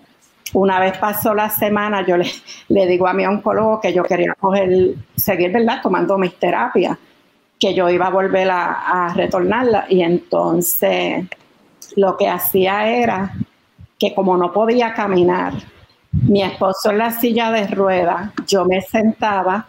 una 0.54 0.80
vez 0.80 0.98
pasó 0.98 1.34
la 1.34 1.50
semana, 1.50 2.06
yo 2.06 2.16
le, 2.18 2.88
digo 2.88 3.08
a 3.08 3.14
mi 3.14 3.26
oncólogo 3.26 3.80
que 3.80 3.94
yo 3.94 4.04
quería 4.04 4.34
coger, 4.40 4.96
seguir, 5.16 5.52
¿verdad? 5.52 5.80
Tomando 5.82 6.18
mis 6.18 6.36
terapias, 6.36 6.98
que 7.60 7.74
yo 7.74 7.90
iba 7.90 8.08
a 8.08 8.12
volver 8.12 8.50
a, 8.50 9.08
a 9.08 9.14
retornarla. 9.14 9.86
Y 9.90 10.02
entonces 10.02 11.26
lo 11.96 12.18
que 12.18 12.28
hacía 12.28 12.90
era 12.90 13.34
que 13.98 14.14
como 14.16 14.38
no 14.38 14.52
podía 14.52 14.94
caminar, 14.94 15.54
mi 16.12 16.42
esposo 16.42 16.92
en 16.92 16.98
la 16.98 17.12
silla 17.12 17.52
de 17.52 17.68
ruedas, 17.68 18.32
yo 18.48 18.66
me 18.66 18.82
sentaba, 18.82 19.68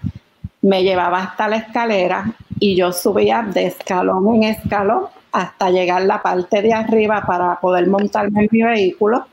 me 0.63 0.83
llevaba 0.83 1.19
hasta 1.19 1.49
la 1.49 1.57
escalera 1.57 2.33
y 2.59 2.77
yo 2.77 2.93
subía 2.93 3.43
de 3.43 3.67
escalón 3.67 4.37
en 4.37 4.45
escalón 4.45 5.07
hasta 5.33 5.71
llegar 5.71 6.03
a 6.03 6.07
la 6.07 6.23
parte 6.23 6.63
de 6.63 6.73
arriba 6.73 7.23
para 7.27 7.59
poder 7.61 7.87
montarme 7.89 8.43
en 8.43 8.49
mi 8.51 8.63
vehículo 8.63 9.27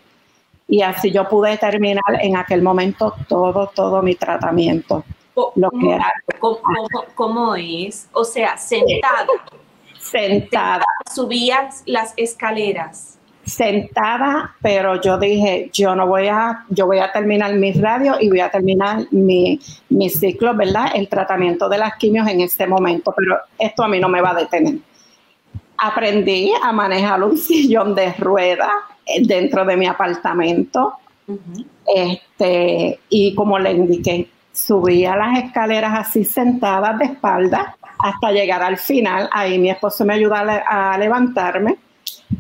y 0.68 0.82
así 0.82 1.12
yo 1.12 1.28
pude 1.28 1.58
terminar 1.58 2.04
en 2.22 2.36
aquel 2.36 2.62
momento 2.62 3.14
todo, 3.28 3.72
todo 3.74 4.02
mi 4.02 4.16
tratamiento. 4.16 5.04
Lo 5.56 5.70
que 5.72 5.92
era. 5.92 6.12
¿Cómo, 7.16 7.56
es? 7.56 8.10
O 8.12 8.24
sea, 8.24 8.58
sentada. 8.58 9.28
Sentada. 10.00 10.86
Subías 11.14 11.84
las 11.86 12.14
escaleras. 12.18 13.20
Sentada, 13.46 14.56
pero 14.62 15.00
yo 15.00 15.18
dije, 15.18 15.70
yo 15.72 15.96
no 15.96 16.08
voy 16.08 16.28
a, 16.28 16.66
yo 16.70 16.86
voy 16.86 17.00
a 17.00 17.12
terminar 17.12 17.54
mi 17.54 17.72
radio 17.72 18.18
y 18.20 18.30
voy 18.30 18.42
a 18.42 18.50
terminar 18.50 19.06
mi, 19.12 19.60
mi 19.90 20.10
ciclo, 20.10 20.54
¿verdad? 20.54 20.92
El 20.96 21.08
tratamiento 21.08 21.70
de 21.70 21.78
las 21.78 21.96
quimios 21.96 22.28
en 22.28 22.42
este 22.42 22.68
momento, 22.68 23.14
pero 23.16 23.38
esto 23.58 23.84
a 23.84 23.88
mí 23.88 24.00
no 24.00 24.10
me 24.10 24.22
va 24.22 24.32
a 24.32 24.36
detener. 24.36 24.80
Aprendí 25.78 26.52
a 26.62 26.74
manejar 26.74 27.24
un 27.24 27.38
sillón 27.38 27.96
de 27.96 28.12
ruedas 28.14 28.72
dentro 29.22 29.66
de 29.66 29.78
mi 29.78 29.86
apartamento. 29.86 30.94
este, 31.86 33.00
y 33.10 33.36
como 33.36 33.60
le 33.60 33.72
indiqué, 33.72 34.30
subía 34.58 35.16
las 35.16 35.44
escaleras 35.44 36.08
así 36.08 36.24
sentadas 36.24 36.98
de 36.98 37.06
espalda 37.06 37.76
hasta 38.00 38.32
llegar 38.32 38.64
al 38.64 38.78
final. 38.78 39.30
Ahí 39.32 39.60
mi 39.60 39.70
esposo 39.70 40.06
me 40.06 40.14
ayudó 40.14 40.36
a, 40.36 40.98
levantarme 40.98 41.78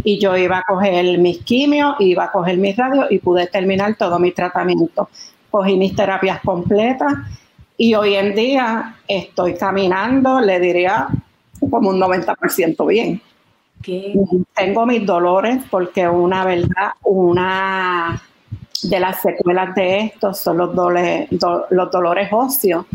y 0.03 0.19
yo 0.19 0.35
iba 0.35 0.59
a 0.59 0.63
coger 0.63 1.17
mis 1.19 1.39
quimios, 1.43 1.95
iba 1.99 2.25
a 2.25 2.31
coger 2.31 2.57
mis 2.57 2.75
radios 2.75 3.07
y 3.11 3.19
pude 3.19 3.47
terminar 3.47 3.95
todo 3.95 4.19
mi 4.19 4.31
tratamiento. 4.31 5.09
Cogí 5.49 5.75
mis 5.75 5.95
terapias 5.95 6.41
completas 6.41 7.13
y 7.77 7.93
hoy 7.93 8.15
en 8.15 8.35
día 8.35 8.95
estoy 9.07 9.55
caminando, 9.55 10.41
le 10.41 10.59
diría 10.59 11.07
como 11.69 11.89
un 11.89 11.99
90% 11.99 12.87
bien. 12.87 13.21
Tengo 13.81 14.85
mis 14.85 15.05
dolores 15.05 15.63
porque 15.69 16.07
una 16.07 16.43
verdad, 16.43 16.91
una 17.03 18.21
de 18.83 18.99
las 18.99 19.21
secuelas 19.21 19.73
de 19.75 19.99
esto 19.99 20.33
son 20.33 20.57
los, 20.57 20.75
dolores, 20.75 21.29
los 21.31 21.91
dolores 21.91 22.29
óseos. 22.31 22.85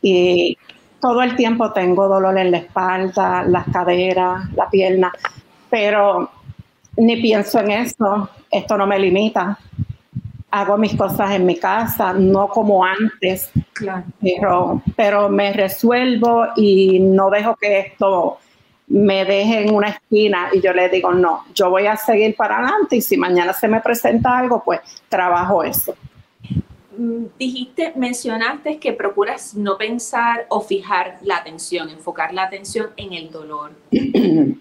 Y 0.00 0.56
todo 1.00 1.22
el 1.22 1.36
tiempo 1.36 1.72
tengo 1.72 2.08
dolor 2.08 2.38
en 2.38 2.50
la 2.50 2.58
espalda, 2.58 3.44
las 3.44 3.66
caderas, 3.68 4.52
la 4.54 4.68
pierna, 4.68 5.12
pero 5.70 6.30
ni 6.96 7.16
pienso 7.20 7.60
en 7.60 7.70
eso, 7.70 8.28
esto 8.50 8.76
no 8.76 8.86
me 8.86 8.98
limita. 8.98 9.58
Hago 10.50 10.78
mis 10.78 10.96
cosas 10.96 11.32
en 11.32 11.44
mi 11.44 11.56
casa, 11.56 12.12
no 12.14 12.48
como 12.48 12.84
antes, 12.84 13.50
pero, 14.20 14.82
pero 14.96 15.28
me 15.28 15.52
resuelvo 15.52 16.46
y 16.56 16.98
no 17.00 17.28
dejo 17.28 17.54
que 17.56 17.80
esto 17.80 18.38
me 18.88 19.24
deje 19.24 19.62
en 19.62 19.74
una 19.74 19.88
esquina 19.88 20.48
y 20.52 20.60
yo 20.60 20.72
le 20.72 20.88
digo, 20.88 21.12
no, 21.12 21.44
yo 21.54 21.70
voy 21.70 21.86
a 21.86 21.96
seguir 21.96 22.34
para 22.36 22.58
adelante 22.58 22.96
y 22.96 23.02
si 23.02 23.16
mañana 23.16 23.52
se 23.52 23.68
me 23.68 23.80
presenta 23.80 24.38
algo, 24.38 24.62
pues 24.64 24.80
trabajo 25.08 25.62
eso. 25.62 25.94
Mm, 26.96 27.24
dijiste, 27.38 27.92
mencionaste 27.96 28.78
que 28.78 28.92
procuras 28.92 29.54
no 29.54 29.76
pensar 29.76 30.46
o 30.48 30.60
fijar 30.60 31.18
la 31.22 31.36
atención, 31.36 31.90
enfocar 31.90 32.32
la 32.32 32.44
atención 32.44 32.90
en 32.96 33.12
el 33.12 33.30
dolor. 33.30 33.72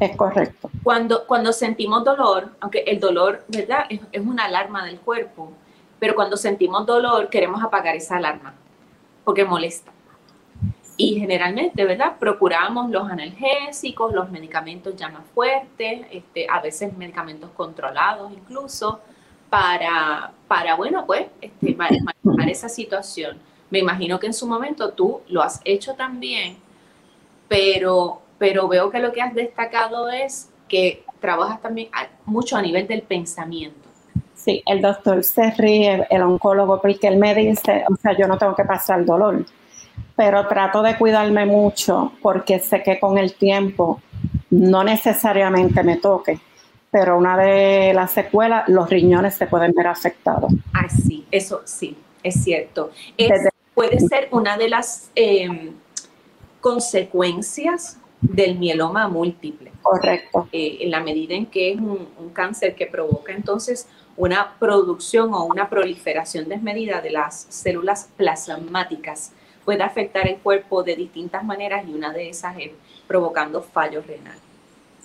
Es 0.00 0.14
correcto. 0.14 0.70
Cuando, 0.84 1.26
cuando 1.26 1.52
sentimos 1.52 2.04
dolor, 2.04 2.52
aunque 2.60 2.84
el 2.86 3.00
dolor, 3.00 3.44
¿verdad? 3.48 3.80
Es, 3.90 3.98
es 4.12 4.24
una 4.24 4.44
alarma 4.44 4.86
del 4.86 5.00
cuerpo, 5.00 5.50
pero 5.98 6.14
cuando 6.14 6.36
sentimos 6.36 6.86
dolor 6.86 7.28
queremos 7.28 7.60
apagar 7.64 7.96
esa 7.96 8.16
alarma 8.16 8.54
porque 9.28 9.44
molesta. 9.44 9.92
Y 11.00 11.20
generalmente, 11.20 11.84
¿verdad? 11.84 12.16
Procuramos 12.18 12.90
los 12.90 13.08
analgésicos, 13.08 14.12
los 14.12 14.32
medicamentos 14.32 14.96
ya 14.96 15.08
más 15.08 15.22
fuertes, 15.32 16.04
este, 16.10 16.48
a 16.50 16.60
veces 16.60 16.92
medicamentos 16.96 17.50
controlados 17.56 18.32
incluso, 18.32 19.00
para, 19.48 20.32
para 20.48 20.74
bueno, 20.74 21.06
pues, 21.06 21.28
este, 21.40 21.76
manejar 21.76 22.50
esa 22.50 22.68
situación. 22.68 23.38
Me 23.70 23.78
imagino 23.78 24.18
que 24.18 24.26
en 24.26 24.34
su 24.34 24.48
momento 24.48 24.90
tú 24.90 25.20
lo 25.28 25.40
has 25.40 25.60
hecho 25.64 25.94
también, 25.94 26.56
pero, 27.46 28.20
pero 28.36 28.66
veo 28.66 28.90
que 28.90 28.98
lo 28.98 29.12
que 29.12 29.22
has 29.22 29.36
destacado 29.36 30.10
es 30.10 30.50
que 30.66 31.04
trabajas 31.20 31.62
también 31.62 31.90
mucho 32.24 32.56
a 32.56 32.62
nivel 32.62 32.88
del 32.88 33.02
pensamiento. 33.02 33.88
Sí, 34.34 34.64
el 34.66 34.82
doctor 34.82 35.22
se 35.22 35.54
el 36.10 36.22
oncólogo, 36.22 36.80
porque 36.80 37.06
él 37.06 37.18
me 37.18 37.36
dice, 37.36 37.84
o 37.88 37.94
sea, 37.94 38.16
yo 38.18 38.26
no 38.26 38.36
tengo 38.36 38.56
que 38.56 38.64
pasar 38.64 39.04
dolor 39.04 39.46
pero 40.18 40.48
trato 40.48 40.82
de 40.82 40.98
cuidarme 40.98 41.46
mucho 41.46 42.10
porque 42.20 42.58
sé 42.58 42.82
que 42.82 42.98
con 42.98 43.18
el 43.18 43.34
tiempo 43.34 44.02
no 44.50 44.82
necesariamente 44.82 45.84
me 45.84 45.98
toque, 45.98 46.40
pero 46.90 47.16
una 47.16 47.38
de 47.38 47.92
las 47.94 48.10
secuelas, 48.10 48.68
los 48.68 48.90
riñones 48.90 49.36
se 49.36 49.46
pueden 49.46 49.72
ver 49.72 49.86
afectados. 49.86 50.52
Ah, 50.74 50.88
sí, 50.88 51.24
eso 51.30 51.62
sí, 51.64 51.96
es 52.24 52.42
cierto. 52.42 52.90
puede 53.74 54.00
ser 54.00 54.26
una 54.32 54.58
de 54.58 54.68
las 54.68 55.08
em, 55.14 55.74
consecuencias 56.60 57.98
del 58.20 58.58
mieloma 58.58 59.06
múltiple. 59.06 59.70
Correcto. 59.82 60.48
Eh, 60.50 60.78
en 60.80 60.90
la 60.90 60.98
medida 60.98 61.36
en 61.36 61.46
que 61.46 61.70
es 61.70 61.78
un, 61.78 62.08
un, 62.18 62.30
cáncer 62.30 62.74
que 62.74 62.86
provoca 62.86 63.32
entonces 63.32 63.86
una 64.16 64.56
producción 64.58 65.32
o 65.32 65.44
una 65.44 65.70
proliferación 65.70 66.48
desmedida 66.48 67.00
de 67.00 67.10
las 67.10 67.46
células 67.50 68.10
plasmáticas 68.16 69.30
puede 69.68 69.82
afectar 69.82 70.26
el 70.26 70.38
cuerpo 70.38 70.82
de 70.82 70.96
distintas 70.96 71.44
maneras 71.44 71.84
y 71.86 71.92
una 71.92 72.10
de 72.10 72.30
esas 72.30 72.56
es 72.56 72.70
provocando 73.06 73.60
fallo 73.60 74.00
renal. 74.00 74.38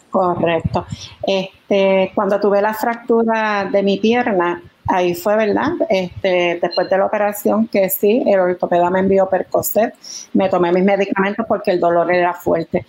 Correcto. 0.10 0.86
Este, 1.22 2.14
cuando 2.16 2.40
tuve 2.40 2.62
la 2.62 2.74
fractura 2.74 3.68
de 3.70 3.84
mi 3.84 3.98
pierna, 3.98 4.64
ahí 4.88 5.16
fue, 5.16 5.36
¿verdad? 5.36 5.74
Este, 5.90 6.60
después 6.62 6.90
de 6.90 6.98
la 6.98 7.08
operación 7.08 7.68
que 7.68 7.90
sí, 7.90 8.24
el 8.26 8.40
ortopeda 8.40 8.90
me 8.90 9.00
envió 9.00 9.28
Percocet, 9.28 9.96
me 10.32 10.48
tomé 10.48 10.72
mis 10.72 10.86
medicamentos 10.86 11.46
porque 11.46 11.72
el 11.72 11.82
dolor 11.82 12.10
era 12.14 12.34
fuerte. 12.34 12.86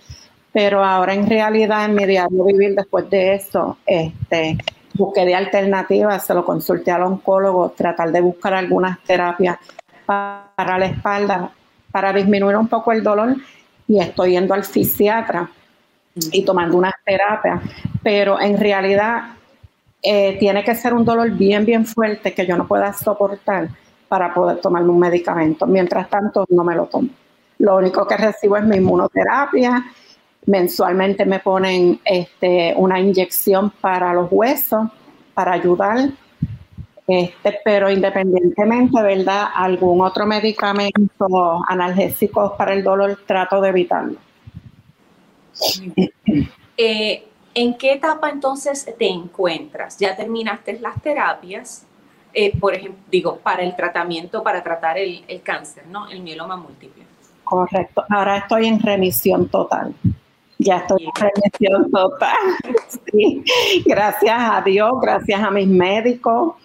Pero 0.53 0.81
ahora 0.81 1.13
en 1.13 1.29
realidad 1.29 1.83
en 1.83 1.95
mi 1.95 2.05
diario 2.05 2.45
vivir 2.45 2.73
después 2.73 3.09
de 3.09 3.33
eso, 3.33 3.79
este, 3.85 4.57
busqué 4.93 5.25
de 5.25 5.35
alternativas, 5.35 6.25
se 6.25 6.33
lo 6.33 6.45
consulté 6.45 6.91
al 6.91 7.03
oncólogo, 7.03 7.71
tratar 7.71 8.13
de 8.13 8.21
buscar 8.21 8.53
algunas 8.53 9.03
terapias 9.03 9.57
para 10.05 10.77
la 10.77 10.85
espalda 10.85 11.51
para 11.95 12.11
disminuir 12.11 12.57
un 12.57 12.67
poco 12.67 12.91
el 12.91 13.01
dolor 13.01 13.37
y 13.87 14.01
estoy 14.01 14.31
yendo 14.31 14.53
al 14.53 14.65
fisiatra 14.65 15.49
y 16.13 16.43
tomando 16.43 16.75
unas 16.75 16.91
terapias, 17.05 17.61
pero 18.03 18.37
en 18.37 18.59
realidad 18.59 19.35
eh, 20.03 20.35
tiene 20.37 20.61
que 20.61 20.75
ser 20.75 20.93
un 20.93 21.05
dolor 21.05 21.31
bien, 21.31 21.63
bien 21.63 21.85
fuerte 21.85 22.33
que 22.33 22.45
yo 22.45 22.57
no 22.57 22.67
pueda 22.67 22.91
soportar 22.91 23.69
para 24.09 24.33
poder 24.33 24.57
tomarme 24.59 24.89
un 24.89 24.99
medicamento. 24.99 25.65
Mientras 25.67 26.09
tanto, 26.09 26.45
no 26.49 26.65
me 26.65 26.75
lo 26.75 26.87
tomo. 26.87 27.07
Lo 27.59 27.77
único 27.77 28.05
que 28.05 28.17
recibo 28.17 28.57
es 28.57 28.65
mi 28.65 28.75
inmunoterapia. 28.75 29.85
Mensualmente 30.47 31.25
me 31.25 31.39
ponen 31.39 32.01
este, 32.03 32.73
una 32.75 32.99
inyección 32.99 33.69
para 33.69 34.13
los 34.13 34.27
huesos 34.29 34.89
para 35.33 35.53
ayudar 35.53 36.09
este, 37.07 37.59
pero 37.63 37.89
independientemente, 37.89 39.01
¿verdad? 39.01 39.47
Algún 39.53 40.01
otro 40.01 40.25
medicamento 40.25 41.61
analgésico 41.67 42.55
para 42.57 42.73
el 42.73 42.83
dolor, 42.83 43.19
trato 43.25 43.61
de 43.61 43.69
evitarlo. 43.69 44.17
Eh, 46.77 47.27
¿En 47.53 47.77
qué 47.77 47.93
etapa 47.93 48.29
entonces 48.29 48.85
te 48.97 49.07
encuentras? 49.07 49.97
¿Ya 49.97 50.15
terminaste 50.15 50.79
las 50.79 51.01
terapias? 51.01 51.85
Eh, 52.33 52.57
por 52.59 52.73
ejemplo, 52.73 53.01
digo, 53.09 53.37
para 53.37 53.63
el 53.63 53.75
tratamiento, 53.75 54.43
para 54.43 54.61
tratar 54.61 54.97
el, 54.97 55.23
el 55.27 55.41
cáncer, 55.41 55.87
¿no? 55.87 56.09
El 56.09 56.21
mieloma 56.21 56.57
múltiple. 56.57 57.05
Correcto. 57.45 58.03
Ahora 58.09 58.37
estoy 58.37 58.67
en 58.67 58.79
remisión 58.81 59.47
total. 59.47 59.93
Ya 60.57 60.77
estoy 60.77 61.05
en 61.05 61.11
remisión 61.15 61.91
total. 61.91 62.35
Sí. 63.11 63.43
Gracias 63.85 64.35
a 64.37 64.61
Dios, 64.61 64.91
gracias 65.01 65.41
a 65.41 65.51
mis 65.51 65.67
médicos, 65.67 66.55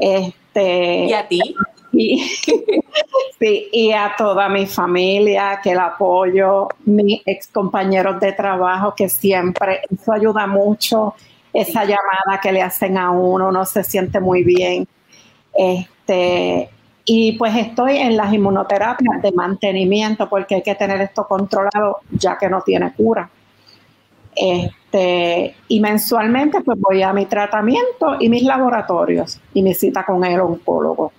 este, 0.00 1.06
¿Y 1.06 1.12
a 1.12 1.28
ti? 1.28 1.40
Y, 1.92 2.18
sí, 3.38 3.68
y 3.72 3.92
a 3.92 4.14
toda 4.16 4.48
mi 4.48 4.66
familia, 4.66 5.60
que 5.62 5.72
el 5.72 5.78
apoyo, 5.78 6.68
mis 6.84 7.20
ex 7.26 7.48
compañeros 7.48 8.18
de 8.20 8.32
trabajo, 8.32 8.94
que 8.94 9.08
siempre, 9.08 9.80
eso 9.90 10.12
ayuda 10.12 10.46
mucho, 10.46 11.14
esa 11.52 11.84
llamada 11.84 12.40
que 12.42 12.52
le 12.52 12.62
hacen 12.62 12.96
a 12.96 13.10
uno, 13.10 13.48
uno 13.48 13.64
se 13.64 13.84
siente 13.84 14.20
muy 14.20 14.42
bien. 14.42 14.88
Este, 15.54 16.70
y 17.04 17.32
pues 17.32 17.54
estoy 17.56 17.98
en 17.98 18.16
las 18.16 18.32
inmunoterapias 18.32 19.20
de 19.20 19.32
mantenimiento 19.32 20.28
porque 20.28 20.56
hay 20.56 20.62
que 20.62 20.74
tener 20.74 21.00
esto 21.00 21.26
controlado 21.26 21.98
ya 22.10 22.38
que 22.38 22.48
no 22.48 22.62
tiene 22.62 22.92
cura. 22.94 23.28
Este, 24.34 24.81
y 25.68 25.80
mensualmente 25.80 26.60
pues 26.60 26.78
voy 26.78 27.02
a 27.02 27.12
mi 27.12 27.26
tratamiento 27.26 28.16
y 28.20 28.28
mis 28.28 28.42
laboratorios 28.42 29.40
y 29.54 29.62
mi 29.62 29.74
cita 29.74 30.04
con 30.04 30.24
el 30.24 30.40
oncólogo. 30.40 31.12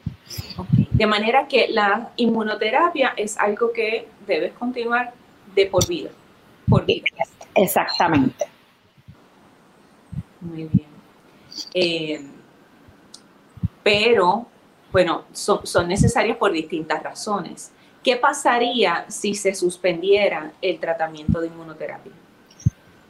De 0.92 1.06
manera 1.08 1.48
que 1.48 1.68
la 1.70 2.12
inmunoterapia 2.18 3.14
es 3.18 3.38
algo 3.38 3.72
que 3.72 4.08
debes 4.28 4.54
continuar 4.54 5.14
de 5.56 5.66
por 5.66 5.88
vida. 5.88 6.10
Por 6.70 6.86
vida. 6.86 7.06
Exactamente. 7.56 8.46
Muy 10.42 10.70
bien. 10.72 10.88
Eh, 11.74 12.22
pero, 13.82 14.48
bueno, 14.92 15.24
son, 15.34 15.66
son 15.66 15.88
necesarias 15.88 16.38
por 16.38 16.52
distintas 16.52 17.02
razones. 17.02 17.72
¿Qué 18.04 18.18
pasaría 18.18 19.06
si 19.08 19.34
se 19.34 19.56
suspendiera 19.56 20.52
el 20.62 20.80
tratamiento 20.80 21.42
de 21.42 21.48
inmunoterapia? 21.48 22.12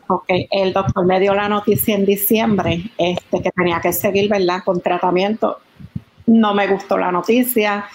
Ok, 0.07 0.25
el 0.51 0.73
doctor 0.73 1.05
me 1.05 1.19
dio 1.19 1.33
la 1.33 1.47
noticia 1.47 1.95
en 1.95 2.05
diciembre 2.05 2.91
este, 2.97 3.41
que 3.41 3.51
tenía 3.51 3.79
que 3.79 3.93
seguir, 3.93 4.29
¿verdad?, 4.29 4.61
con 4.65 4.81
tratamiento. 4.81 5.59
No 6.25 6.53
me 6.53 6.67
gustó 6.67 6.97
la 6.97 7.11
noticia. 7.11 7.85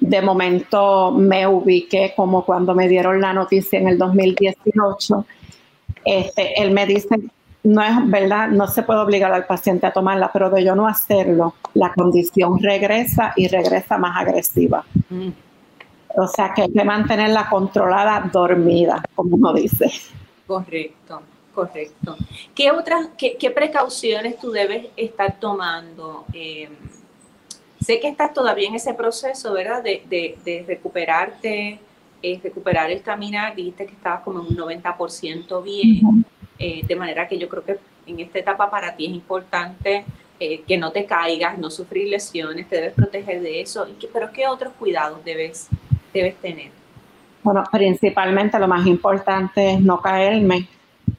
De 0.00 0.22
momento 0.22 1.12
me 1.12 1.46
ubiqué 1.46 2.12
como 2.16 2.44
cuando 2.44 2.74
me 2.74 2.88
dieron 2.88 3.20
la 3.20 3.32
noticia 3.32 3.78
en 3.78 3.88
el 3.88 3.98
2018. 3.98 5.26
Este, 6.04 6.62
él 6.62 6.70
me 6.70 6.86
dice, 6.86 7.18
no 7.64 7.82
es 7.82 8.10
verdad, 8.10 8.48
no 8.48 8.66
se 8.66 8.82
puede 8.82 9.00
obligar 9.00 9.32
al 9.32 9.46
paciente 9.46 9.86
a 9.86 9.92
tomarla, 9.92 10.30
pero 10.32 10.48
de 10.50 10.64
yo 10.64 10.74
no 10.74 10.86
hacerlo, 10.86 11.54
la 11.74 11.92
condición 11.92 12.58
regresa 12.60 13.32
y 13.36 13.48
regresa 13.48 13.98
más 13.98 14.16
agresiva. 14.16 14.84
Mm. 15.10 15.28
O 16.16 16.26
sea 16.26 16.52
que 16.54 16.62
hay 16.62 16.72
que 16.72 16.84
mantenerla 16.84 17.48
controlada, 17.48 18.28
dormida, 18.32 19.02
como 19.14 19.36
uno 19.36 19.52
dice. 19.52 19.90
Correcto. 20.46 21.20
Correcto. 21.58 22.16
¿Qué 22.54 22.70
otras, 22.70 23.08
qué, 23.18 23.50
precauciones 23.50 24.38
tú 24.38 24.52
debes 24.52 24.86
estar 24.96 25.40
tomando? 25.40 26.24
Em, 26.32 26.70
sé 27.80 27.98
que 27.98 28.06
estás 28.06 28.32
todavía 28.32 28.68
en 28.68 28.76
ese 28.76 28.94
proceso, 28.94 29.52
¿verdad? 29.52 29.82
De, 29.82 30.64
recuperarte, 30.68 31.80
eh, 32.22 32.40
recuperar 32.40 32.92
el 32.92 33.02
caminar. 33.02 33.56
Dijiste 33.56 33.86
que 33.86 33.92
estabas 33.92 34.20
como 34.20 34.38
en 34.38 34.46
un 34.46 34.56
90% 34.56 35.60
bien. 35.60 36.24
Eh, 36.60 36.82
de 36.86 36.94
manera 36.94 37.26
que 37.26 37.38
yo 37.38 37.48
creo 37.48 37.64
que 37.64 37.78
en 38.06 38.20
esta 38.20 38.38
etapa 38.38 38.70
para 38.70 38.94
ti 38.94 39.06
es 39.06 39.12
importante 39.12 40.04
eh, 40.38 40.62
que 40.62 40.78
no 40.78 40.92
te 40.92 41.06
caigas, 41.06 41.58
no 41.58 41.70
sufrir 41.70 42.08
lesiones, 42.08 42.68
te 42.68 42.76
debes 42.76 42.94
proteger 42.94 43.42
de 43.42 43.62
eso. 43.62 43.84
pero 44.12 44.30
¿qué 44.30 44.46
otros 44.46 44.72
cuidados 44.78 45.24
debes, 45.24 45.68
debes 46.14 46.36
tener? 46.36 46.70
Bueno, 47.42 47.64
principalmente 47.72 48.60
lo 48.60 48.68
más 48.68 48.86
importante 48.86 49.72
es 49.72 49.80
no 49.80 50.00
caerme 50.00 50.68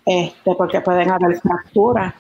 este, 0.10 0.56
porque 0.56 0.82
pueden 0.82 1.12
haber 1.12 1.39
fracturas. 1.39 2.15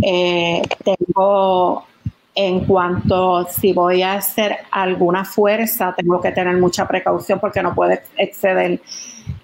Eh, 0.00 0.62
tengo, 0.84 1.84
en 2.32 2.64
cuanto 2.64 3.44
si 3.50 3.72
voy 3.72 4.02
a 4.02 4.12
hacer 4.12 4.56
alguna 4.70 5.24
fuerza, 5.24 5.92
tengo 5.96 6.20
que 6.20 6.30
tener 6.30 6.56
mucha 6.58 6.86
precaución 6.86 7.40
porque 7.40 7.60
no 7.60 7.74
puede 7.74 8.04
exceder 8.16 8.80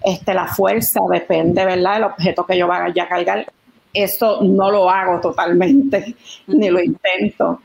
este, 0.01 0.33
la 0.33 0.47
fuerza, 0.47 1.01
depende, 1.11 1.65
¿verdad? 1.65 1.97
El 1.97 2.03
objeto 2.05 2.45
que 2.45 2.57
yo 2.57 2.65
vaya 2.65 3.03
a 3.03 3.09
cargar. 3.09 3.45
Eso 3.93 4.39
no 4.41 4.71
lo 4.71 4.89
hago 4.89 5.19
totalmente, 5.19 6.15
ni 6.47 6.69
lo 6.69 6.81
intento. 6.81 7.59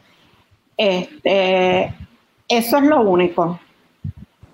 Este, 0.77 1.95
eso 2.49 2.79
es 2.79 2.83
lo 2.83 3.03
único. 3.03 3.61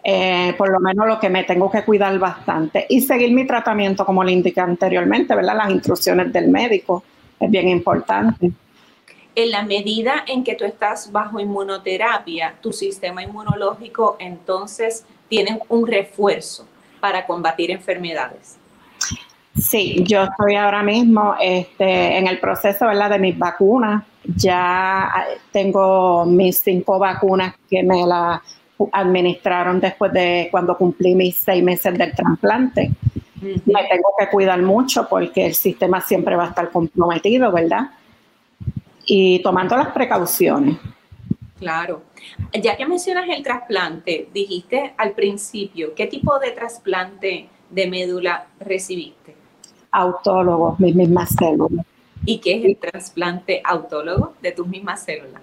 Eh, 0.08 0.54
por 0.56 0.70
lo 0.70 0.78
menos 0.78 1.08
lo 1.08 1.18
que 1.18 1.28
me 1.28 1.42
tengo 1.42 1.68
que 1.68 1.82
cuidar 1.82 2.16
bastante. 2.16 2.86
Y 2.88 3.00
seguir 3.00 3.32
mi 3.32 3.44
tratamiento, 3.44 4.06
como 4.06 4.22
le 4.22 4.30
indiqué 4.30 4.60
anteriormente, 4.60 5.34
¿verdad? 5.34 5.56
Las 5.56 5.70
instrucciones 5.70 6.32
del 6.32 6.46
médico 6.46 7.02
es 7.40 7.50
bien 7.50 7.66
importante. 7.66 8.52
En 9.34 9.50
la 9.50 9.64
medida 9.64 10.22
en 10.28 10.44
que 10.44 10.54
tú 10.54 10.64
estás 10.64 11.10
bajo 11.10 11.40
inmunoterapia, 11.40 12.54
tu 12.60 12.72
sistema 12.72 13.20
inmunológico 13.20 14.16
entonces 14.20 15.04
tiene 15.28 15.58
un 15.70 15.84
refuerzo 15.88 16.68
para 17.00 17.26
combatir 17.26 17.72
enfermedades. 17.72 18.58
Sí, 19.56 20.04
yo 20.06 20.22
estoy 20.22 20.54
ahora 20.54 20.84
mismo 20.84 21.34
este, 21.40 22.16
en 22.16 22.28
el 22.28 22.38
proceso 22.38 22.86
¿verdad? 22.86 23.10
de 23.10 23.18
mis 23.18 23.36
vacunas. 23.36 24.04
Ya 24.22 25.10
tengo 25.50 26.24
mis 26.26 26.58
cinco 26.60 27.00
vacunas 27.00 27.56
que 27.68 27.82
me 27.82 28.06
las 28.06 28.40
administraron 28.92 29.80
después 29.80 30.12
de 30.12 30.48
cuando 30.50 30.76
cumplí 30.76 31.14
mis 31.14 31.36
seis 31.36 31.62
meses 31.62 31.96
del 31.96 32.14
trasplante. 32.14 32.90
Me 33.40 33.84
tengo 33.88 34.12
que 34.18 34.28
cuidar 34.30 34.60
mucho 34.62 35.08
porque 35.08 35.46
el 35.46 35.54
sistema 35.54 36.00
siempre 36.00 36.36
va 36.36 36.44
a 36.44 36.48
estar 36.48 36.70
comprometido, 36.70 37.52
¿verdad? 37.52 37.90
Y 39.04 39.40
tomando 39.40 39.76
las 39.76 39.88
precauciones. 39.88 40.76
Claro. 41.58 42.02
Ya 42.52 42.76
que 42.76 42.86
mencionas 42.86 43.28
el 43.28 43.42
trasplante, 43.42 44.28
dijiste 44.32 44.94
al 44.96 45.12
principio, 45.12 45.94
¿qué 45.94 46.06
tipo 46.06 46.38
de 46.38 46.50
trasplante 46.50 47.48
de 47.70 47.86
médula 47.86 48.46
recibiste? 48.60 49.34
Autólogo, 49.90 50.76
mis 50.78 50.94
mismas 50.94 51.30
células. 51.38 51.86
¿Y 52.24 52.38
qué 52.38 52.56
es 52.56 52.64
el 52.64 52.76
trasplante 52.76 53.62
autólogo 53.64 54.34
de 54.42 54.52
tus 54.52 54.66
mismas 54.66 55.02
células? 55.04 55.42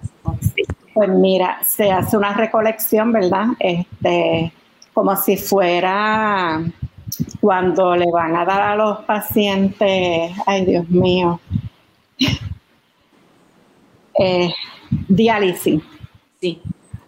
Pues 0.93 1.09
mira, 1.09 1.59
se 1.63 1.91
hace 1.91 2.17
una 2.17 2.33
recolección, 2.33 3.11
¿verdad? 3.11 3.47
Este, 3.59 4.51
como 4.93 5.15
si 5.15 5.37
fuera 5.37 6.61
cuando 7.41 7.95
le 7.95 8.11
van 8.11 8.35
a 8.35 8.45
dar 8.45 8.61
a 8.61 8.75
los 8.75 8.99
pacientes, 8.99 10.31
ay 10.45 10.65
Dios 10.65 10.87
mío, 10.89 11.39
eh, 14.19 14.53
diálisis. 15.07 15.81
Sí. 16.39 16.61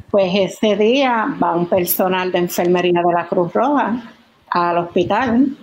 Pues 0.10 0.32
ese 0.34 0.76
día 0.76 1.36
va 1.42 1.56
un 1.56 1.68
personal 1.68 2.32
de 2.32 2.40
enfermería 2.40 3.02
de 3.06 3.14
la 3.14 3.28
Cruz 3.28 3.54
Roja 3.54 4.02
al 4.50 4.78
hospital, 4.78 5.58